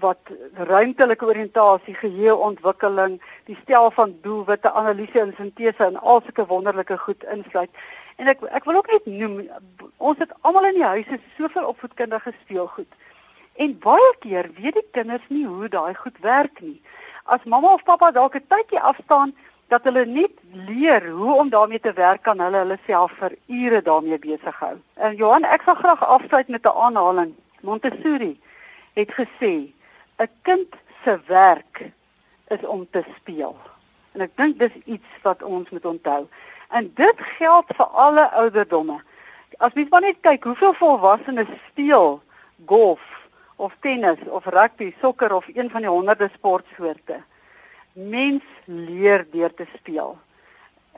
wat 0.00 0.18
ruimtelike 0.54 1.24
oriëntasie, 1.24 1.94
geheueontwikkeling, 1.94 3.20
die 3.44 3.56
stel 3.62 3.90
van 3.90 4.14
doelwitte, 4.22 4.72
analise 4.72 5.20
en 5.20 5.34
sintese 5.36 5.84
en 5.84 5.96
al 5.96 6.20
sulke 6.24 6.46
wonderlike 6.46 6.98
goed 6.98 7.24
insluit. 7.32 7.70
En 8.16 8.28
ek 8.32 8.42
ek 8.58 8.64
wil 8.64 8.80
ook 8.80 8.90
net 8.92 9.06
noem 9.06 9.40
ons 9.96 10.18
het 10.18 10.32
almal 10.40 10.70
in 10.70 10.78
die 10.80 10.90
huise 10.90 11.18
soveel 11.36 11.68
opvoedkundige 11.72 12.32
speelgoed. 12.42 12.92
En 13.56 13.78
baie 13.80 14.12
keer 14.20 14.50
weet 14.60 14.76
die 14.76 14.86
kinders 14.92 15.24
nie 15.28 15.46
hoe 15.46 15.68
daai 15.68 15.94
goed 15.94 16.16
werk 16.20 16.60
nie. 16.60 16.80
As 17.24 17.44
mamma 17.44 17.72
of 17.72 17.84
pappa 17.84 18.10
dalk 18.10 18.36
'n 18.36 18.46
tydjie 18.48 18.80
afstaan 18.80 19.34
dat 19.68 19.84
hulle 19.84 20.04
net 20.06 20.32
leer 20.52 21.08
hoe 21.10 21.34
om 21.34 21.48
daarmee 21.50 21.80
te 21.80 21.92
werk 21.92 22.22
kan 22.22 22.40
hulle 22.40 22.58
hulle 22.58 22.78
self 22.86 23.12
vir 23.18 23.34
ure 23.46 23.82
daarmee 23.82 24.18
besig 24.18 24.58
hou. 24.58 24.76
En 24.94 25.16
Johan, 25.16 25.44
ek 25.44 25.62
sal 25.62 25.74
graag 25.74 26.04
afsluit 26.04 26.48
met 26.48 26.64
'n 26.64 26.78
aanhaling. 26.86 27.34
Montessori 27.60 28.40
het 28.94 29.10
gesê 29.12 29.72
'n 30.18 30.28
kind 30.42 30.74
se 31.04 31.18
werk 31.26 31.90
is 32.48 32.64
om 32.64 32.86
te 32.90 33.04
speel. 33.16 33.56
En 34.12 34.20
ek 34.20 34.36
dink 34.36 34.58
dis 34.58 34.72
iets 34.84 35.22
wat 35.22 35.42
ons 35.42 35.70
moet 35.70 35.84
onthou. 35.84 36.26
En 36.68 36.90
dit 36.94 37.18
geld 37.38 37.64
vir 37.76 37.86
alle 37.86 38.30
ouderdomme. 38.30 39.00
As 39.58 39.72
mens 39.72 39.88
maar 39.88 40.00
net 40.00 40.20
kyk 40.20 40.44
hoeveel 40.44 40.74
volwassenes 40.74 41.52
speel 41.68 42.22
golf 42.66 43.02
of 43.56 43.74
tennis 43.80 44.18
of 44.28 44.44
rugby, 44.44 44.94
sokker 45.00 45.34
of 45.34 45.46
een 45.54 45.70
van 45.70 45.80
die 45.80 45.90
honderde 45.90 46.30
sportsoorte. 46.34 47.20
Mens 47.92 48.42
leer 48.64 49.26
deur 49.30 49.54
te 49.54 49.66
speel. 49.76 50.18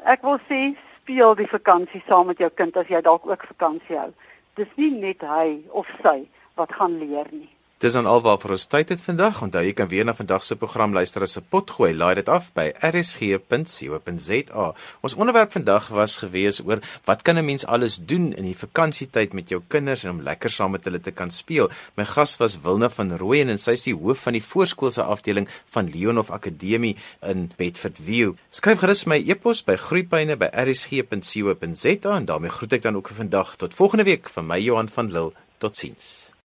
Ek 0.05 0.23
wil 0.23 0.39
sê 0.47 0.77
speel 0.97 1.35
die 1.35 1.51
vakansie 1.51 2.03
saam 2.07 2.27
met 2.31 2.39
jou 2.39 2.51
kind 2.55 2.77
as 2.77 2.91
jy 2.91 3.01
dalk 3.03 3.27
ook 3.27 3.47
vakansie 3.51 3.99
hou. 3.99 4.11
Dis 4.55 4.71
nie 4.77 4.91
net 4.91 5.23
hy 5.23 5.63
of 5.71 5.87
sy 6.03 6.29
wat 6.59 6.73
gaan 6.75 6.99
leer 6.99 7.27
nie. 7.31 7.58
Dis 7.79 7.95
dan 7.95 8.09
alwaar 8.11 8.41
vir 8.43 8.57
ons 8.57 8.65
tyd 8.67 8.89
het 8.91 8.99
vandag. 8.99 9.37
Onthou 9.45 9.61
jy 9.63 9.71
kan 9.79 9.87
weer 9.87 10.03
na 10.03 10.11
vandag 10.19 10.43
se 10.43 10.57
program 10.59 10.91
luister 10.97 11.23
as 11.23 11.39
'n 11.39 11.47
pot 11.49 11.71
gooi. 11.71 11.95
Laai 11.95 12.15
dit 12.15 12.29
af 12.29 12.53
by 12.53 12.73
rsg.co.za. 12.83 14.75
Ons 15.01 15.15
onderwerp 15.15 15.53
vandag 15.53 15.89
was 15.89 16.19
gewees 16.19 16.61
oor 16.67 16.81
wat 17.05 17.23
kan 17.23 17.39
'n 17.39 17.45
mens 17.45 17.67
alles 17.67 17.99
doen 18.03 18.35
in 18.35 18.45
die 18.45 18.57
vakansietyd 18.57 19.33
met 19.33 19.49
jou 19.49 19.63
kinders 19.69 20.05
en 20.05 20.11
om 20.11 20.23
lekker 20.23 20.51
saam 20.51 20.71
met 20.71 20.85
hulle 20.85 21.01
te 21.01 21.11
kan 21.11 21.31
speel. 21.31 21.71
My 21.95 22.05
gas 22.05 22.37
was 22.37 22.61
Wilna 22.61 22.91
van 22.91 23.17
Rooyen 23.17 23.49
en 23.49 23.59
sy 23.59 23.71
is 23.71 23.83
die 23.83 23.95
hoof 23.95 24.19
van 24.19 24.33
die 24.33 24.43
voorskoolse 24.43 25.03
afdeling 25.03 25.49
van 25.71 25.91
Leonhof 25.91 26.31
Akademie 26.31 26.97
in 27.21 27.53
Bedford 27.57 27.99
View. 28.03 28.33
Skryf 28.51 28.79
gerus 28.79 29.05
my 29.05 29.25
e-pos 29.27 29.65
by 29.65 29.77
groeipyne@rsg.co.za 29.77 32.17
en 32.17 32.25
daarmee 32.25 32.51
groet 32.51 32.73
ek 32.73 32.83
dan 32.83 32.97
ook 32.97 33.09
vir 33.09 33.17
vandag 33.17 33.57
tot 33.57 33.75
volgende 33.75 34.05
week 34.05 34.29
van 34.29 34.47
my 34.47 34.59
Johan 34.59 34.89
van 34.89 35.13
Lille. 35.13 35.33
Totsiens. 35.59 36.29